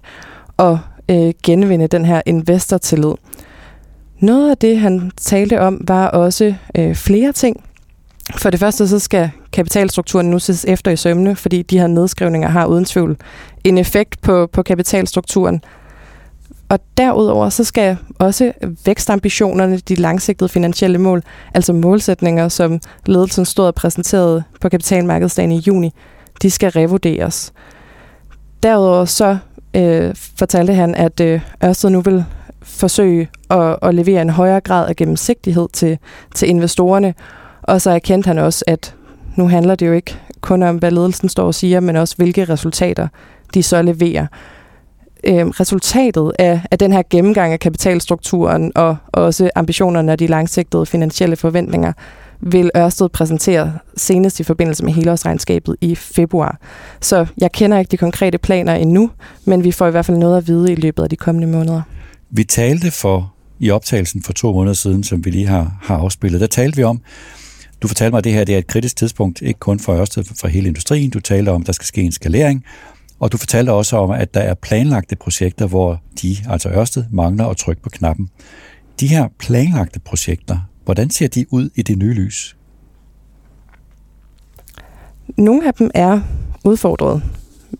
at 0.58 0.76
øh, 1.10 1.32
genvinde 1.42 1.86
den 1.86 2.04
her 2.04 2.22
investortillid. 2.26 3.14
Noget 4.20 4.50
af 4.50 4.56
det, 4.56 4.78
han 4.78 5.10
talte 5.16 5.60
om, 5.60 5.84
var 5.88 6.08
også 6.08 6.54
øh, 6.78 6.94
flere 6.94 7.32
ting. 7.32 7.64
For 8.34 8.50
det 8.50 8.60
første 8.60 8.88
så 8.88 8.98
skal 8.98 9.30
kapitalstrukturen 9.52 10.30
nu 10.30 10.38
ses 10.38 10.64
efter 10.64 10.90
i 10.90 10.96
sømne, 10.96 11.36
fordi 11.36 11.62
de 11.62 11.78
her 11.78 11.86
nedskrivninger 11.86 12.48
har 12.48 12.66
uden 12.66 12.84
tvivl 12.84 13.16
en 13.64 13.78
effekt 13.78 14.20
på, 14.20 14.46
på 14.52 14.62
kapitalstrukturen. 14.62 15.60
Og 16.68 16.78
derudover 16.96 17.48
så 17.48 17.64
skal 17.64 17.96
også 18.18 18.52
vækstambitionerne, 18.84 19.78
de 19.78 19.94
langsigtede 19.94 20.48
finansielle 20.48 20.98
mål, 20.98 21.22
altså 21.54 21.72
målsætninger, 21.72 22.48
som 22.48 22.80
ledelsen 23.06 23.44
stod 23.44 23.66
og 23.66 23.74
præsenterede 23.74 24.42
på 24.60 24.68
kapitalmarkedsdagen 24.68 25.52
i 25.52 25.58
juni, 25.58 25.92
de 26.42 26.50
skal 26.50 26.70
revurderes. 26.70 27.52
Derudover 28.62 29.04
så 29.04 29.38
øh, 29.76 30.14
fortalte 30.38 30.74
han, 30.74 30.94
at 30.94 31.20
øh, 31.20 31.40
Ørsted 31.64 31.90
nu 31.90 32.00
vil 32.00 32.24
forsøge 32.62 33.28
at, 33.50 33.76
at 33.82 33.94
levere 33.94 34.22
en 34.22 34.30
højere 34.30 34.60
grad 34.60 34.88
af 34.88 34.96
gennemsigtighed 34.96 35.68
til, 35.72 35.98
til 36.34 36.48
investorerne. 36.48 37.14
Og 37.66 37.80
så 37.80 37.90
erkendte 37.90 38.26
han 38.26 38.38
også, 38.38 38.64
at 38.66 38.94
nu 39.36 39.48
handler 39.48 39.74
det 39.74 39.86
jo 39.86 39.92
ikke 39.92 40.16
kun 40.40 40.62
om, 40.62 40.76
hvad 40.76 40.90
ledelsen 40.90 41.28
står 41.28 41.46
og 41.46 41.54
siger, 41.54 41.80
men 41.80 41.96
også 41.96 42.16
hvilke 42.16 42.44
resultater 42.44 43.08
de 43.54 43.62
så 43.62 43.82
leverer. 43.82 44.26
Øhm, 45.24 45.50
resultatet 45.50 46.32
af, 46.38 46.60
af 46.70 46.78
den 46.78 46.92
her 46.92 47.02
gennemgang 47.10 47.52
af 47.52 47.60
kapitalstrukturen 47.60 48.72
og, 48.74 48.96
og 49.06 49.24
også 49.24 49.50
ambitionerne 49.54 50.12
og 50.12 50.18
de 50.18 50.26
langsigtede 50.26 50.86
finansielle 50.86 51.36
forventninger, 51.36 51.92
vil 52.40 52.70
Ørsted 52.76 53.08
præsentere 53.08 53.72
senest 53.96 54.40
i 54.40 54.42
forbindelse 54.44 54.84
med 54.84 54.92
helårsregnskabet 54.92 55.76
i 55.80 55.94
februar. 55.94 56.58
Så 57.00 57.26
jeg 57.38 57.52
kender 57.52 57.78
ikke 57.78 57.90
de 57.90 57.96
konkrete 57.96 58.38
planer 58.38 58.74
endnu, 58.74 59.10
men 59.44 59.64
vi 59.64 59.72
får 59.72 59.86
i 59.86 59.90
hvert 59.90 60.06
fald 60.06 60.18
noget 60.18 60.36
at 60.36 60.48
vide 60.48 60.72
i 60.72 60.74
løbet 60.74 61.02
af 61.02 61.10
de 61.10 61.16
kommende 61.16 61.48
måneder. 61.48 61.82
Vi 62.30 62.44
talte 62.44 62.90
for 62.90 63.32
i 63.58 63.70
optagelsen 63.70 64.22
for 64.22 64.32
to 64.32 64.52
måneder 64.52 64.74
siden, 64.74 65.04
som 65.04 65.24
vi 65.24 65.30
lige 65.30 65.46
har, 65.46 65.78
har 65.82 65.96
afspillet, 65.96 66.40
der 66.40 66.46
talte 66.46 66.76
vi 66.76 66.82
om, 66.82 67.00
du 67.82 67.88
fortalte 67.88 68.10
mig, 68.10 68.18
at 68.18 68.24
det 68.24 68.32
her 68.32 68.44
det 68.44 68.54
er 68.54 68.58
et 68.58 68.66
kritisk 68.66 68.96
tidspunkt, 68.96 69.42
ikke 69.42 69.60
kun 69.60 69.80
for 69.80 70.00
Ørsted, 70.00 70.24
for 70.40 70.48
hele 70.48 70.68
industrien. 70.68 71.10
Du 71.10 71.20
talte 71.20 71.50
om, 71.50 71.60
at 71.60 71.66
der 71.66 71.72
skal 71.72 71.86
ske 71.86 72.02
en 72.02 72.12
skalering, 72.12 72.64
og 73.20 73.32
du 73.32 73.36
fortalte 73.36 73.70
også 73.70 73.96
om, 73.96 74.10
at 74.10 74.34
der 74.34 74.40
er 74.40 74.54
planlagte 74.54 75.16
projekter, 75.16 75.66
hvor 75.66 76.02
de, 76.22 76.36
altså 76.48 76.68
Ørsted, 76.68 77.04
mangler 77.10 77.46
at 77.46 77.56
trykke 77.56 77.82
på 77.82 77.90
knappen. 77.90 78.30
De 79.00 79.06
her 79.06 79.28
planlagte 79.38 80.00
projekter, 80.00 80.58
hvordan 80.84 81.10
ser 81.10 81.28
de 81.28 81.46
ud 81.50 81.70
i 81.74 81.82
det 81.82 81.98
nye 81.98 82.14
lys? 82.14 82.56
Nogle 85.36 85.66
af 85.66 85.74
dem 85.74 85.90
er 85.94 86.20
udfordret, 86.64 87.22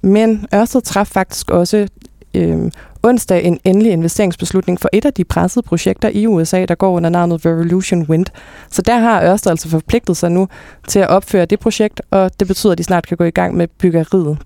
men 0.03 0.47
Ørsted 0.55 0.81
træffede 0.81 1.13
faktisk 1.13 1.51
også 1.51 1.89
øh, 2.35 2.71
onsdag 3.07 3.45
en 3.45 3.61
endelig 3.65 3.93
investeringsbeslutning 3.93 4.81
for 4.81 4.89
et 4.93 5.05
af 5.05 5.13
de 5.13 5.25
pressede 5.25 5.63
projekter 5.63 6.09
i 6.09 6.27
USA, 6.27 6.65
der 6.65 6.75
går 6.75 6.91
under 6.91 7.11
navnet 7.11 7.47
Revolution 7.47 8.03
Wind. 8.03 8.27
Så 8.71 8.83
der 8.83 8.99
har 8.99 9.23
Ørsted 9.23 9.51
altså 9.51 9.69
forpligtet 9.69 10.17
sig 10.17 10.31
nu 10.31 10.49
til 10.89 10.99
at 10.99 11.09
opføre 11.09 11.45
det 11.45 11.61
projekt, 11.61 12.03
og 12.11 12.41
det 12.41 12.49
betyder, 12.49 12.73
at 12.73 12.79
de 12.79 12.85
snart 12.85 13.07
kan 13.07 13.17
gå 13.17 13.25
i 13.25 13.31
gang 13.31 13.57
med 13.57 13.69
byggeriet. 13.69 14.39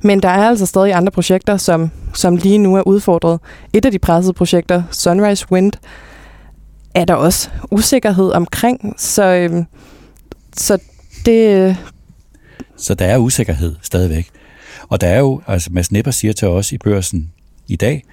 Men 0.00 0.22
der 0.22 0.28
er 0.28 0.48
altså 0.48 0.66
stadig 0.66 0.94
andre 0.94 1.10
projekter, 1.12 1.56
som, 1.56 1.90
som 2.14 2.36
lige 2.36 2.58
nu 2.58 2.76
er 2.76 2.82
udfordret. 2.82 3.40
Et 3.72 3.84
af 3.84 3.92
de 3.92 3.98
pressede 3.98 4.32
projekter, 4.32 4.82
Sunrise 4.90 5.46
Wind, 5.52 5.72
er 6.94 7.04
der 7.04 7.14
også 7.14 7.50
usikkerhed 7.70 8.32
omkring, 8.32 8.94
så, 8.98 9.24
øhm, 9.24 9.64
så 10.56 10.78
det... 11.26 11.76
Så 12.76 12.94
der 12.94 13.04
er 13.04 13.18
usikkerhed 13.18 13.74
stadigvæk. 13.82 14.30
Og 14.88 15.00
der 15.00 15.06
er 15.06 15.18
jo, 15.18 15.40
altså 15.46 15.70
Mads 15.72 15.92
Nipper 15.92 16.10
siger 16.10 16.32
til 16.32 16.48
os 16.48 16.72
i 16.72 16.78
børsen 16.78 17.30
i 17.68 17.76
dag, 17.76 18.04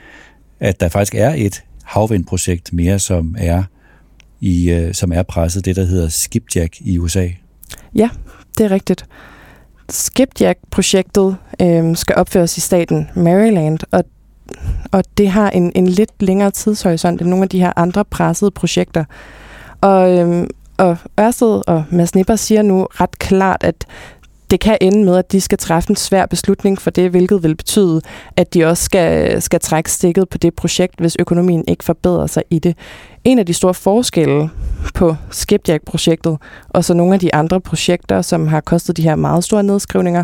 at 0.59 0.79
der 0.79 0.89
faktisk 0.89 1.15
er 1.15 1.33
et 1.37 1.63
havvindprojekt 1.83 2.73
mere, 2.73 2.99
som 2.99 3.35
er, 3.39 3.63
i, 4.39 4.69
øh, 4.69 4.93
som 4.93 5.11
er 5.11 5.23
presset, 5.23 5.65
det 5.65 5.75
der 5.75 5.85
hedder 5.85 6.09
Skipjack 6.09 6.75
i 6.79 6.97
USA. 6.97 7.27
Ja, 7.95 8.09
det 8.57 8.65
er 8.65 8.71
rigtigt. 8.71 9.05
Skipjack-projektet 9.89 11.37
øh, 11.61 11.95
skal 11.95 12.15
opføres 12.15 12.57
i 12.57 12.59
staten 12.59 13.09
Maryland, 13.15 13.79
og, 13.91 14.03
og 14.91 15.03
det 15.17 15.29
har 15.29 15.49
en, 15.49 15.71
en 15.75 15.87
lidt 15.87 16.11
længere 16.19 16.51
tidshorisont 16.51 17.21
end 17.21 17.29
nogle 17.29 17.43
af 17.43 17.49
de 17.49 17.59
her 17.59 17.73
andre 17.75 18.05
pressede 18.05 18.51
projekter. 18.51 19.05
Og, 19.81 20.19
øh, 20.19 20.47
og 20.77 20.97
Ørsted 21.19 21.61
og 21.67 21.83
Mads 21.89 22.15
Nipper 22.15 22.35
siger 22.35 22.61
nu 22.61 22.87
ret 22.91 23.19
klart, 23.19 23.63
at 23.63 23.85
det 24.51 24.59
kan 24.59 24.77
ende 24.81 25.03
med, 25.05 25.17
at 25.17 25.31
de 25.31 25.41
skal 25.41 25.57
træffe 25.57 25.89
en 25.89 25.95
svær 25.95 26.25
beslutning 26.25 26.81
for 26.81 26.89
det, 26.89 27.09
hvilket 27.09 27.43
vil 27.43 27.55
betyde, 27.55 28.01
at 28.37 28.53
de 28.53 28.65
også 28.65 28.83
skal, 28.83 29.41
skal 29.41 29.59
trække 29.59 29.91
stikket 29.91 30.29
på 30.29 30.37
det 30.37 30.53
projekt, 30.53 30.99
hvis 30.99 31.17
økonomien 31.19 31.63
ikke 31.67 31.83
forbedrer 31.83 32.27
sig 32.27 32.43
i 32.49 32.59
det. 32.59 32.77
En 33.23 33.39
af 33.39 33.45
de 33.45 33.53
store 33.53 33.73
forskelle 33.73 34.49
på 34.93 35.15
Skipjack-projektet 35.29 36.37
og 36.69 36.85
så 36.85 36.93
nogle 36.93 37.13
af 37.13 37.19
de 37.19 37.35
andre 37.35 37.61
projekter, 37.61 38.21
som 38.21 38.47
har 38.47 38.61
kostet 38.61 38.97
de 38.97 39.01
her 39.01 39.15
meget 39.15 39.43
store 39.43 39.63
nedskrivninger, 39.63 40.23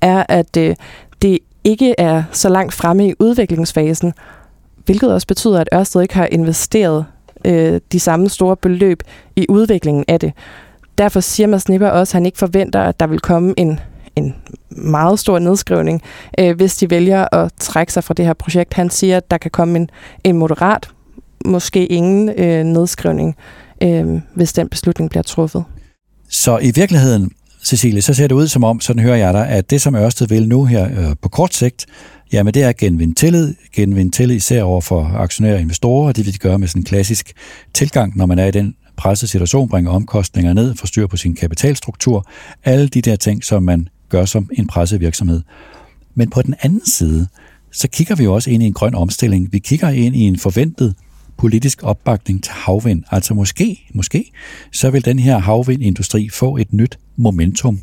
er, 0.00 0.24
at 0.28 0.56
øh, 0.56 0.76
det 1.22 1.38
ikke 1.64 1.94
er 1.98 2.22
så 2.32 2.48
langt 2.48 2.74
fremme 2.74 3.08
i 3.08 3.14
udviklingsfasen, 3.18 4.12
hvilket 4.84 5.12
også 5.12 5.26
betyder, 5.26 5.60
at 5.60 5.68
Ørsted 5.74 6.02
ikke 6.02 6.14
har 6.14 6.28
investeret 6.32 7.04
øh, 7.44 7.80
de 7.92 8.00
samme 8.00 8.28
store 8.28 8.56
beløb 8.56 9.02
i 9.36 9.46
udviklingen 9.48 10.04
af 10.08 10.20
det. 10.20 10.32
Derfor 10.98 11.20
siger 11.20 11.46
Mads 11.46 11.68
Nipper 11.68 11.88
også, 11.88 12.10
at 12.10 12.12
han 12.12 12.26
ikke 12.26 12.38
forventer, 12.38 12.80
at 12.80 13.00
der 13.00 13.06
vil 13.06 13.20
komme 13.20 13.54
en, 13.56 13.80
en 14.16 14.34
meget 14.70 15.18
stor 15.18 15.38
nedskrivning, 15.38 16.02
øh, 16.38 16.56
hvis 16.56 16.76
de 16.76 16.90
vælger 16.90 17.34
at 17.34 17.52
trække 17.60 17.92
sig 17.92 18.04
fra 18.04 18.14
det 18.14 18.24
her 18.26 18.32
projekt. 18.32 18.74
Han 18.74 18.90
siger, 18.90 19.16
at 19.16 19.30
der 19.30 19.38
kan 19.38 19.50
komme 19.50 19.78
en, 19.78 19.90
en 20.24 20.38
moderat, 20.38 20.88
måske 21.44 21.86
ingen 21.86 22.28
øh, 22.28 22.64
nedskrivning, 22.64 23.36
øh, 23.82 24.20
hvis 24.34 24.52
den 24.52 24.68
beslutning 24.68 25.10
bliver 25.10 25.22
truffet. 25.22 25.64
Så 26.28 26.58
i 26.58 26.72
virkeligheden, 26.74 27.30
Cecilie, 27.64 28.02
så 28.02 28.14
ser 28.14 28.26
det 28.26 28.34
ud 28.34 28.48
som 28.48 28.64
om, 28.64 28.80
sådan 28.80 29.02
hører 29.02 29.16
jeg 29.16 29.34
dig, 29.34 29.48
at 29.48 29.70
det, 29.70 29.80
som 29.80 29.94
Ørsted 29.94 30.26
vil 30.26 30.48
nu 30.48 30.64
her 30.64 30.84
øh, 30.84 31.16
på 31.22 31.28
kort 31.28 31.54
sigt, 31.54 31.86
jamen 32.32 32.54
det 32.54 32.62
er 32.62 32.68
at 32.68 32.76
genvinde 32.76 33.14
tillid, 33.14 33.54
genvinde 33.74 34.12
tillid 34.12 34.36
især 34.36 34.62
over 34.62 34.80
for 34.80 35.04
aktionærer 35.14 35.54
og 35.54 35.60
investorer, 35.60 36.06
og 36.06 36.16
det 36.16 36.26
vil 36.26 36.34
de 36.34 36.38
gøre 36.38 36.58
med 36.58 36.68
sådan 36.68 36.80
en 36.80 36.84
klassisk 36.84 37.32
tilgang, 37.74 38.16
når 38.16 38.26
man 38.26 38.38
er 38.38 38.46
i 38.46 38.50
den 38.50 38.74
presset 38.96 39.30
situation, 39.30 39.68
bringer 39.68 39.90
omkostninger 39.90 40.52
ned, 40.52 40.74
får 40.74 40.86
styr 40.86 41.06
på 41.06 41.16
sin 41.16 41.34
kapitalstruktur, 41.34 42.26
alle 42.64 42.88
de 42.88 43.02
der 43.02 43.16
ting, 43.16 43.44
som 43.44 43.62
man 43.62 43.88
gør 44.08 44.24
som 44.24 44.50
en 44.58 44.66
pressevirksomhed. 44.66 45.42
Men 46.14 46.30
på 46.30 46.42
den 46.42 46.54
anden 46.62 46.86
side, 46.86 47.26
så 47.72 47.88
kigger 47.88 48.14
vi 48.14 48.24
jo 48.24 48.34
også 48.34 48.50
ind 48.50 48.62
i 48.62 48.66
en 48.66 48.72
grøn 48.72 48.94
omstilling. 48.94 49.52
Vi 49.52 49.58
kigger 49.58 49.88
ind 49.88 50.16
i 50.16 50.20
en 50.20 50.38
forventet 50.38 50.94
politisk 51.38 51.82
opbakning 51.82 52.44
til 52.44 52.52
havvind. 52.52 53.02
Altså 53.10 53.34
måske, 53.34 53.86
måske, 53.94 54.30
så 54.72 54.90
vil 54.90 55.04
den 55.04 55.18
her 55.18 55.38
havvindindustri 55.38 56.28
få 56.28 56.56
et 56.56 56.72
nyt 56.72 56.98
momentum. 57.16 57.80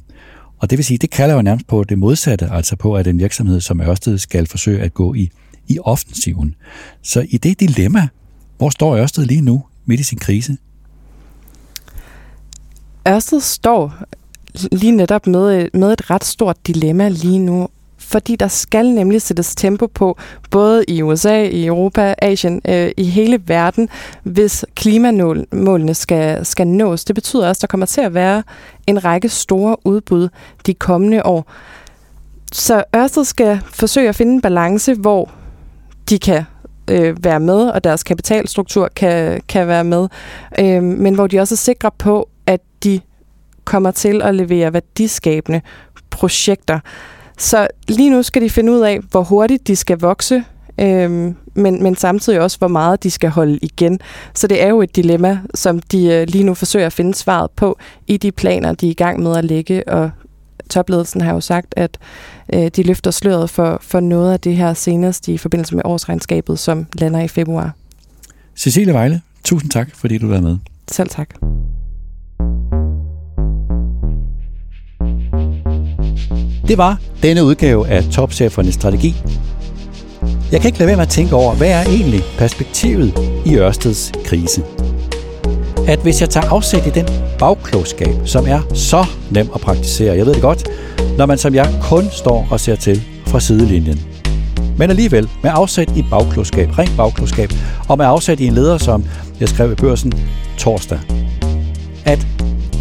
Og 0.60 0.70
det 0.70 0.78
vil 0.78 0.86
sige, 0.86 0.98
det 0.98 1.10
kalder 1.10 1.36
jo 1.36 1.42
nærmest 1.42 1.68
på 1.68 1.84
det 1.84 1.98
modsatte, 1.98 2.50
altså 2.52 2.76
på, 2.76 2.96
at 2.96 3.08
en 3.08 3.20
virksomhed 3.20 3.62
som 3.62 3.82
Ørsted 3.82 4.18
skal 4.18 4.48
forsøge 4.48 4.82
at 4.82 4.94
gå 4.94 5.14
i, 5.14 5.30
i 5.68 5.80
offensiven. 5.80 6.56
Så 7.02 7.26
i 7.30 7.38
det 7.38 7.60
dilemma, 7.60 8.08
hvor 8.58 8.70
står 8.70 8.98
Ørsted 8.98 9.26
lige 9.26 9.42
nu 9.42 9.64
midt 9.86 10.00
i 10.00 10.04
sin 10.04 10.18
krise? 10.18 10.58
Ørsted 13.08 13.40
står 13.40 13.94
lige 14.72 14.92
netop 14.92 15.28
med, 15.28 15.70
med 15.74 15.94
et 15.94 16.10
ret 16.10 16.24
stort 16.24 16.58
dilemma 16.68 17.10
lige 17.10 17.40
nu, 17.40 17.68
fordi 17.98 18.36
der 18.36 18.48
skal 18.48 18.90
nemlig 18.90 19.22
sættes 19.22 19.56
tempo 19.56 19.88
på, 19.88 20.18
både 20.52 20.84
i 20.88 21.02
USA, 21.02 21.44
i 21.44 21.66
Europa, 21.66 22.16
Asien, 22.22 22.62
øh, 22.68 22.92
i 22.98 23.04
hele 23.04 23.42
verden, 23.48 23.90
hvis 24.24 24.66
klimamålene 24.76 25.94
skal, 25.94 26.46
skal 26.46 26.68
nås. 26.68 27.06
Det 27.06 27.16
betyder 27.16 27.48
også, 27.48 27.60
at 27.60 27.62
der 27.62 27.68
kommer 27.68 27.86
til 27.86 28.02
at 28.02 28.14
være 28.14 28.44
en 28.88 29.06
række 29.06 29.30
store 29.30 29.78
udbud 29.86 30.30
de 30.66 30.74
kommende 30.74 31.26
år. 31.26 31.52
Så 32.52 32.84
Ørsted 32.96 33.24
skal 33.24 33.60
forsøge 33.72 34.10
at 34.10 34.16
finde 34.16 34.34
en 34.34 34.42
balance, 34.42 34.94
hvor 34.94 35.30
de 36.10 36.20
kan 36.20 36.44
øh, 36.92 37.24
være 37.24 37.40
med, 37.40 37.70
og 37.70 37.84
deres 37.84 38.04
kapitalstruktur 38.04 38.90
kan, 38.96 39.42
kan 39.50 39.68
være 39.68 39.84
med, 39.84 40.08
øh, 40.60 40.84
men 40.84 41.16
hvor 41.16 41.28
de 41.28 41.40
også 41.40 41.56
er 41.56 41.58
sikre 41.58 41.92
på, 41.98 42.30
at 42.48 42.62
de 42.84 43.00
kommer 43.64 43.92
til 43.92 44.22
at 44.22 44.36
levere 44.36 44.74
værdiskabende 44.74 45.62
projekter. 46.10 46.80
Så 47.38 47.68
lige 47.88 48.10
nu 48.10 48.24
skal 48.24 48.42
de 48.42 48.50
finde 48.50 48.72
ud 48.72 48.80
af, 48.80 49.00
hvor 49.12 49.24
hurtigt 49.24 49.68
de 49.68 49.76
skal 49.76 50.00
vokse, 50.00 50.44
øhm, 50.80 51.36
men, 51.54 51.84
men 51.84 51.96
samtidig 51.96 52.42
også, 52.42 52.58
hvor 52.58 52.68
meget 52.68 53.04
de 53.04 53.12
skal 53.12 53.30
holde 53.30 53.60
igen. 53.62 54.00
Så 54.34 54.48
det 54.48 54.64
er 54.64 54.68
jo 54.68 54.82
et 54.82 54.96
dilemma, 54.96 55.40
som 55.56 55.80
de 55.80 56.06
øh, 56.06 56.28
lige 56.28 56.44
nu 56.44 56.54
forsøger 56.54 56.86
at 56.86 56.94
finde 56.94 57.14
svaret 57.14 57.52
på 57.52 57.78
i 58.08 58.18
de 58.18 58.32
planer, 58.32 58.74
de 58.74 58.88
er 58.88 58.92
i 58.92 58.94
gang 58.94 59.24
med 59.24 59.38
at 59.38 59.46
lægge. 59.46 59.88
Og 59.88 60.12
topledelsen 60.70 61.22
har 61.22 61.34
jo 61.34 61.42
sagt, 61.42 61.74
at 61.78 61.98
øh, 62.54 62.68
de 62.76 62.84
løfter 62.84 63.12
sløret 63.12 63.50
for, 63.50 63.78
for 63.82 64.00
noget 64.00 64.34
af 64.34 64.40
det 64.40 64.56
her 64.56 64.74
senest 64.74 65.28
i 65.28 65.38
forbindelse 65.38 65.76
med 65.76 65.84
årsregnskabet, 65.86 66.60
som 66.60 66.86
lander 66.94 67.20
i 67.20 67.28
februar. 67.28 67.76
Cecilie 68.56 68.94
Vejle, 68.94 69.22
tusind 69.44 69.72
tak, 69.72 69.96
fordi 69.96 70.18
du 70.18 70.28
var 70.28 70.42
med. 70.42 70.58
Selv 70.88 71.10
tak. 71.10 71.30
Det 76.68 76.78
var 76.78 76.98
denne 77.24 77.44
udgave 77.44 77.88
af 77.88 78.04
Topchefernes 78.04 78.74
Strategi. 78.74 79.16
Jeg 80.52 80.62
kan 80.62 80.68
ikke 80.68 80.80
lade 80.80 80.88
være 80.88 80.96
med 80.96 81.06
at 81.06 81.10
tænke 81.10 81.36
over, 81.36 81.56
hvad 81.56 81.70
er 81.70 81.84
egentlig 81.84 82.22
perspektivet 82.38 83.14
i 83.46 83.56
Ørsteds 83.56 84.12
krise? 84.26 84.64
At 85.88 86.00
hvis 86.00 86.22
jeg 86.22 86.30
tager 86.30 86.50
afsæt 86.50 86.88
i 86.88 86.90
den 86.90 87.08
bagklogskab, 87.40 88.16
som 88.26 88.48
er 88.48 88.60
så 88.74 89.06
nem 89.32 89.50
at 89.56 89.62
praktisere, 89.62 90.18
jeg 90.18 90.26
ved 90.26 90.34
det 90.34 90.42
godt, 90.42 90.70
når 91.18 91.26
man 91.26 91.38
som 91.38 91.56
jeg 91.56 91.80
kun 91.82 92.04
står 92.12 92.48
og 92.52 92.60
ser 92.60 92.76
til 92.76 93.02
fra 93.28 93.40
sidelinjen. 93.40 94.02
Men 94.78 94.90
alligevel 94.90 95.30
med 95.44 95.52
afsæt 95.54 95.98
i 95.98 96.04
bagklogskab, 96.10 96.80
rent 96.80 96.98
bagklogskab, 96.98 97.50
og 97.88 97.98
med 97.98 98.06
afsæt 98.06 98.40
i 98.40 98.48
en 98.48 98.54
leder, 98.54 98.78
som 98.78 99.04
jeg 99.40 99.50
skrev 99.50 99.72
i 99.72 99.76
børsen 99.76 100.14
torsdag, 100.58 101.00
at 102.06 102.28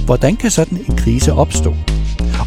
hvordan 0.07 0.37
kan 0.37 0.51
sådan 0.51 0.79
en 0.88 0.97
krise 0.97 1.33
opstå? 1.33 1.75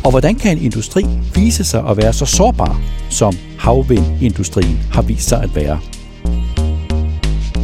Og 0.05 0.11
hvordan 0.11 0.35
kan 0.35 0.57
en 0.57 0.63
industri 0.63 1.05
vise 1.35 1.63
sig 1.63 1.83
at 1.89 1.97
være 1.97 2.13
så 2.13 2.25
sårbar, 2.25 2.81
som 3.09 3.33
havvindindustrien 3.59 4.79
har 4.91 5.01
vist 5.01 5.29
sig 5.29 5.43
at 5.43 5.55
være? 5.55 5.79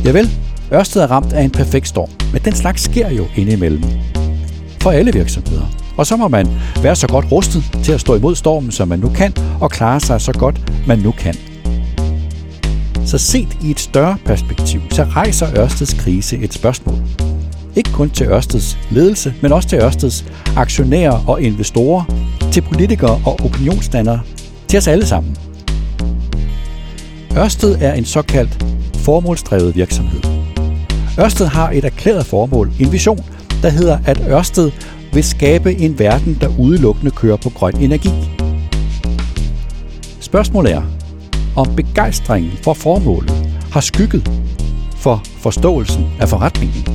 Ja 0.05 0.11
vel, 0.11 0.29
Ørsted 0.73 1.01
er 1.01 1.07
ramt 1.07 1.33
af 1.33 1.43
en 1.43 1.51
perfekt 1.51 1.87
storm, 1.87 2.09
men 2.33 2.41
den 2.45 2.55
slags 2.55 2.81
sker 2.81 3.09
jo 3.09 3.25
indimellem. 3.35 3.83
For 4.81 4.91
alle 4.91 5.13
virksomheder. 5.13 5.65
Og 5.97 6.07
så 6.07 6.17
må 6.17 6.27
man 6.27 6.47
være 6.81 6.95
så 6.95 7.07
godt 7.07 7.31
rustet 7.31 7.63
til 7.83 7.91
at 7.91 8.01
stå 8.01 8.15
imod 8.15 8.35
stormen, 8.35 8.71
som 8.71 8.87
man 8.87 8.99
nu 8.99 9.09
kan, 9.09 9.33
og 9.59 9.71
klare 9.71 9.99
sig 9.99 10.21
så 10.21 10.31
godt, 10.31 10.71
man 10.87 10.99
nu 10.99 11.11
kan. 11.11 11.35
Så 13.05 13.17
set 13.17 13.57
i 13.63 13.71
et 13.71 13.79
større 13.79 14.17
perspektiv, 14.25 14.81
så 14.91 15.03
rejser 15.03 15.47
Ørsteds 15.57 15.93
krise 15.93 16.37
et 16.37 16.53
spørgsmål. 16.53 17.30
Ikke 17.75 17.91
kun 17.91 18.09
til 18.09 18.27
Ørsteds 18.27 18.77
ledelse, 18.89 19.33
men 19.41 19.51
også 19.53 19.69
til 19.69 19.79
Ørsteds 19.79 20.25
aktionærer 20.55 21.23
og 21.27 21.41
investorer, 21.41 22.03
til 22.51 22.61
politikere 22.61 23.21
og 23.25 23.39
opinionsdannere, 23.45 24.19
til 24.67 24.77
os 24.77 24.87
alle 24.87 25.05
sammen. 25.05 25.37
Ørsted 27.37 27.77
er 27.81 27.93
en 27.93 28.05
såkaldt 28.05 28.65
formålsdrevet 28.95 29.75
virksomhed. 29.75 30.21
Ørsted 31.19 31.45
har 31.45 31.69
et 31.69 31.85
erklæret 31.85 32.25
formål, 32.25 32.71
en 32.79 32.91
vision, 32.91 33.25
der 33.61 33.69
hedder, 33.69 33.99
at 34.05 34.21
Ørsted 34.29 34.71
vil 35.13 35.23
skabe 35.23 35.73
en 35.73 35.99
verden, 35.99 36.37
der 36.41 36.59
udelukkende 36.59 37.11
kører 37.11 37.37
på 37.37 37.49
grøn 37.49 37.77
energi. 37.77 38.11
Spørgsmålet 40.19 40.73
er, 40.73 40.81
om 41.55 41.75
begejstringen 41.75 42.51
for 42.63 42.73
formålet 42.73 43.31
har 43.71 43.81
skygget 43.81 44.31
for 44.95 45.23
forståelsen 45.37 46.05
af 46.19 46.29
forretningen. 46.29 46.85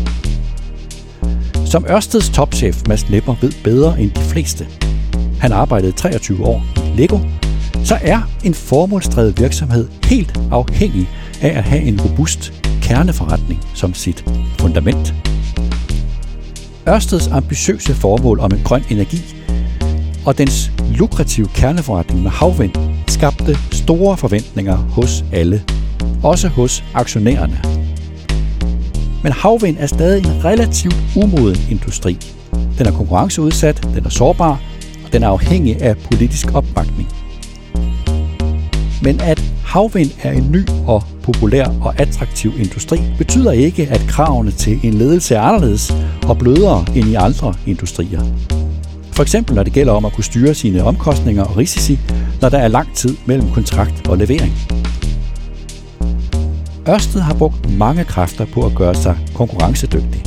Som 1.76 1.86
Ørsteds 1.90 2.28
topchef 2.28 2.82
Mads 2.88 3.08
Lepper 3.08 3.34
ved 3.40 3.52
bedre 3.64 4.00
end 4.00 4.10
de 4.10 4.20
fleste, 4.20 4.66
han 5.40 5.52
arbejdede 5.52 5.92
23 5.92 6.46
år 6.46 6.62
i 6.76 7.00
Lego, 7.00 7.18
så 7.84 7.98
er 8.02 8.20
en 8.44 8.54
formålsdrevet 8.54 9.40
virksomhed 9.40 9.88
helt 10.04 10.40
afhængig 10.50 11.08
af 11.42 11.48
at 11.48 11.64
have 11.64 11.82
en 11.82 12.00
robust 12.00 12.52
kerneforretning 12.82 13.60
som 13.74 13.94
sit 13.94 14.24
fundament. 14.58 15.14
Ørsteds 16.88 17.28
ambitiøse 17.28 17.94
formål 17.94 18.40
om 18.40 18.50
en 18.52 18.62
grøn 18.64 18.82
energi 18.90 19.22
og 20.26 20.38
dens 20.38 20.70
lukrative 20.90 21.48
kerneforretning 21.54 22.22
med 22.22 22.30
havvind 22.30 22.74
skabte 23.08 23.58
store 23.72 24.16
forventninger 24.16 24.76
hos 24.76 25.24
alle, 25.32 25.62
også 26.22 26.48
hos 26.48 26.84
aktionærerne. 26.94 27.75
Men 29.22 29.32
havvind 29.32 29.76
er 29.78 29.86
stadig 29.86 30.24
en 30.26 30.44
relativt 30.44 30.96
umoden 31.16 31.58
industri. 31.70 32.18
Den 32.78 32.86
er 32.86 32.92
konkurrenceudsat, 32.92 33.88
den 33.94 34.04
er 34.04 34.08
sårbar, 34.08 34.60
og 35.04 35.12
den 35.12 35.22
er 35.22 35.28
afhængig 35.28 35.82
af 35.82 35.96
politisk 35.96 36.54
opbakning. 36.54 37.08
Men 39.02 39.20
at 39.20 39.42
havvind 39.64 40.10
er 40.22 40.32
en 40.32 40.52
ny 40.52 40.68
og 40.86 41.02
populær 41.22 41.66
og 41.80 42.00
attraktiv 42.00 42.52
industri, 42.58 42.98
betyder 43.18 43.52
ikke, 43.52 43.88
at 43.90 44.00
kravene 44.08 44.50
til 44.50 44.80
en 44.82 44.94
ledelse 44.94 45.34
er 45.34 45.40
anderledes 45.40 45.94
og 46.28 46.38
blødere 46.38 46.84
end 46.94 47.08
i 47.08 47.14
andre 47.14 47.54
industrier. 47.66 48.22
For 49.12 49.22
eksempel 49.22 49.54
når 49.54 49.62
det 49.62 49.72
gælder 49.72 49.92
om 49.92 50.04
at 50.04 50.12
kunne 50.12 50.24
styre 50.24 50.54
sine 50.54 50.84
omkostninger 50.84 51.44
og 51.44 51.56
risici, 51.56 51.98
når 52.40 52.48
der 52.48 52.58
er 52.58 52.68
lang 52.68 52.94
tid 52.94 53.16
mellem 53.26 53.50
kontrakt 53.50 54.08
og 54.08 54.18
levering. 54.18 54.52
Ørsted 56.88 57.20
har 57.20 57.34
brugt 57.34 57.78
mange 57.78 58.04
kræfter 58.04 58.44
på 58.44 58.66
at 58.66 58.74
gøre 58.74 58.94
sig 58.94 59.16
konkurrencedygtig. 59.34 60.22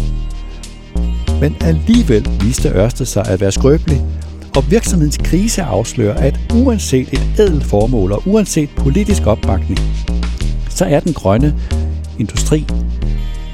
Men 1.41 1.55
alligevel 1.61 2.29
viste 2.41 2.69
Ørsted 2.69 3.05
sig 3.05 3.27
at 3.27 3.41
være 3.41 3.51
skrøbelig, 3.51 4.01
og 4.55 4.71
virksomhedens 4.71 5.17
krise 5.17 5.63
afslører, 5.63 6.13
at 6.13 6.39
uanset 6.53 7.13
et 7.13 7.21
ædelt 7.39 7.63
formål 7.63 8.11
og 8.11 8.23
uanset 8.25 8.69
politisk 8.77 9.27
opbakning, 9.27 9.79
så 10.69 10.85
er 10.85 10.99
den 10.99 11.13
grønne 11.13 11.55
industri, 12.19 12.65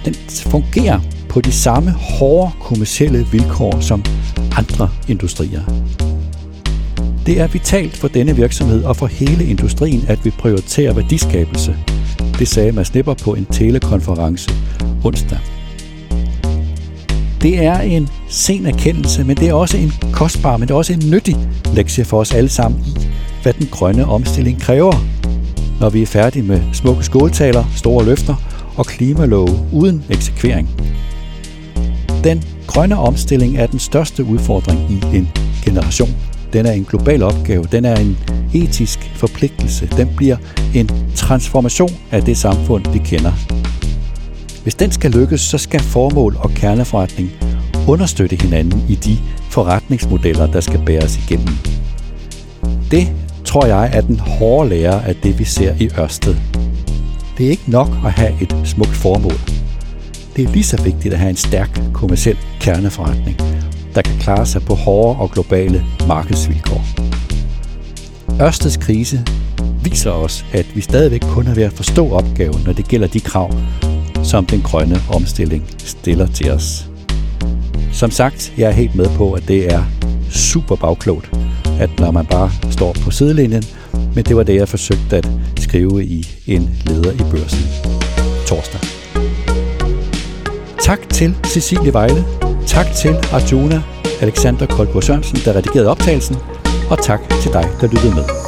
den 0.05 0.13
fungerer 0.29 0.99
på 1.29 1.41
de 1.41 1.51
samme 1.51 1.91
hårde 1.91 2.51
kommersielle 2.61 3.27
vilkår 3.31 3.79
som 3.79 4.03
andre 4.57 4.89
industrier. 5.07 5.61
Det 7.25 7.41
er 7.41 7.47
vitalt 7.47 7.97
for 7.97 8.07
denne 8.07 8.35
virksomhed 8.35 8.83
og 8.83 8.95
for 8.95 9.07
hele 9.07 9.45
industrien, 9.45 10.05
at 10.07 10.25
vi 10.25 10.29
prioriterer 10.29 10.93
værdiskabelse. 10.93 11.75
Det 12.39 12.47
sagde 12.47 12.71
Mads 12.71 12.93
Nipper 12.93 13.13
på 13.13 13.33
en 13.33 13.45
telekonference 13.45 14.51
onsdag. 15.03 15.39
Det 17.41 17.65
er 17.65 17.79
en 17.79 18.09
sen 18.29 18.65
erkendelse, 18.65 19.23
men 19.23 19.37
det 19.37 19.49
er 19.49 19.53
også 19.53 19.77
en 19.77 19.91
kostbar, 20.13 20.57
men 20.57 20.67
det 20.67 20.73
er 20.73 20.77
også 20.77 20.93
en 20.93 21.09
nyttig 21.11 21.35
lektie 21.73 22.05
for 22.05 22.19
os 22.19 22.33
alle 22.33 22.49
sammen 22.49 22.79
i, 22.87 23.07
hvad 23.41 23.53
den 23.53 23.67
grønne 23.71 24.05
omstilling 24.05 24.61
kræver, 24.61 25.05
når 25.79 25.89
vi 25.89 26.01
er 26.01 26.05
færdige 26.05 26.43
med 26.43 26.61
smukke 26.73 27.03
skåltaler, 27.03 27.63
store 27.75 28.05
løfter 28.05 28.35
og 28.77 28.85
klimalove 28.85 29.59
uden 29.73 30.03
eksekvering. 30.09 30.69
Den 32.23 32.43
grønne 32.67 32.97
omstilling 32.97 33.57
er 33.57 33.67
den 33.67 33.79
største 33.79 34.23
udfordring 34.23 34.91
i 34.91 35.17
en 35.17 35.29
generation. 35.63 36.15
Den 36.55 36.65
er 36.65 36.71
en 36.71 36.83
global 36.83 37.23
opgave, 37.23 37.65
den 37.71 37.85
er 37.85 37.95
en 37.95 38.17
etisk 38.53 39.11
forpligtelse, 39.15 39.87
den 39.97 40.09
bliver 40.17 40.37
en 40.73 40.89
transformation 41.15 41.89
af 42.11 42.23
det 42.23 42.37
samfund, 42.37 42.85
vi 42.93 42.97
kender. 42.97 43.31
Hvis 44.63 44.75
den 44.75 44.91
skal 44.91 45.11
lykkes, 45.11 45.41
så 45.41 45.57
skal 45.57 45.79
formål 45.79 46.35
og 46.39 46.49
kerneforretning 46.49 47.31
understøtte 47.87 48.35
hinanden 48.41 48.85
i 48.89 48.95
de 48.95 49.17
forretningsmodeller, 49.49 50.47
der 50.47 50.59
skal 50.59 50.81
bæres 50.85 51.17
igennem. 51.17 51.55
Det 52.91 53.07
tror 53.45 53.65
jeg 53.65 53.89
er 53.93 54.01
den 54.01 54.19
hårde 54.19 54.69
lære 54.69 55.07
af 55.07 55.15
det, 55.15 55.39
vi 55.39 55.43
ser 55.43 55.75
i 55.79 55.89
Ørsted. 55.99 56.35
Det 57.37 57.45
er 57.45 57.49
ikke 57.49 57.71
nok 57.71 57.89
at 58.05 58.11
have 58.11 58.33
et 58.41 58.55
smukt 58.63 58.95
formål. 58.95 59.39
Det 60.35 60.43
er 60.43 60.51
lige 60.51 60.63
så 60.63 60.83
vigtigt 60.83 61.13
at 61.13 61.19
have 61.19 61.29
en 61.29 61.35
stærk 61.35 61.81
kommersiel 61.93 62.37
kerneforretning, 62.59 63.37
der 63.95 64.01
kan 64.01 64.19
klare 64.19 64.45
sig 64.45 64.61
på 64.61 64.73
hårde 64.75 65.19
og 65.19 65.31
globale 65.31 65.85
markedsvilkår. 66.07 66.85
Ørsteds 68.41 68.77
krise 68.77 69.25
viser 69.83 70.11
os, 70.11 70.45
at 70.53 70.75
vi 70.75 70.81
stadigvæk 70.81 71.21
kun 71.21 71.47
er 71.47 71.53
ved 71.53 71.63
at 71.63 71.73
forstå 71.73 72.09
opgaven, 72.09 72.61
når 72.65 72.73
det 72.73 72.87
gælder 72.87 73.07
de 73.07 73.19
krav, 73.19 73.51
som 74.23 74.45
den 74.45 74.61
grønne 74.61 75.01
omstilling 75.13 75.63
stiller 75.77 76.27
til 76.27 76.51
os. 76.51 76.89
Som 77.93 78.11
sagt, 78.11 78.53
jeg 78.57 78.67
er 78.67 78.73
helt 78.73 78.95
med 78.95 79.09
på, 79.17 79.31
at 79.31 79.47
det 79.47 79.73
er 79.73 79.83
super 80.29 80.75
bagklogt, 80.75 81.31
at 81.79 81.89
når 81.99 82.11
man 82.11 82.25
bare 82.25 82.51
står 82.71 82.95
på 83.03 83.11
sidelinjen, 83.11 83.63
men 84.15 84.25
det 84.25 84.35
var 84.35 84.43
det, 84.43 84.55
jeg 84.55 84.69
forsøgte 84.69 85.17
at 85.17 85.29
skrive 85.59 86.05
i 86.05 86.27
en 86.47 86.69
leder 86.85 87.11
i 87.11 87.23
børsen 87.31 87.65
torsdag. 88.47 88.79
Tak 90.81 91.09
til 91.09 91.35
Cecilie 91.45 91.93
Vejle, 91.93 92.44
tak 92.67 92.85
til 92.95 93.15
Arjuna 93.31 93.81
Alexander 94.21 94.65
Koldborg 94.65 95.03
Sørensen, 95.03 95.37
der 95.45 95.55
redigerede 95.55 95.89
optagelsen, 95.89 96.37
og 96.89 97.03
tak 97.03 97.19
til 97.41 97.53
dig, 97.53 97.69
der 97.81 97.87
lyttede 97.87 98.15
med. 98.15 98.44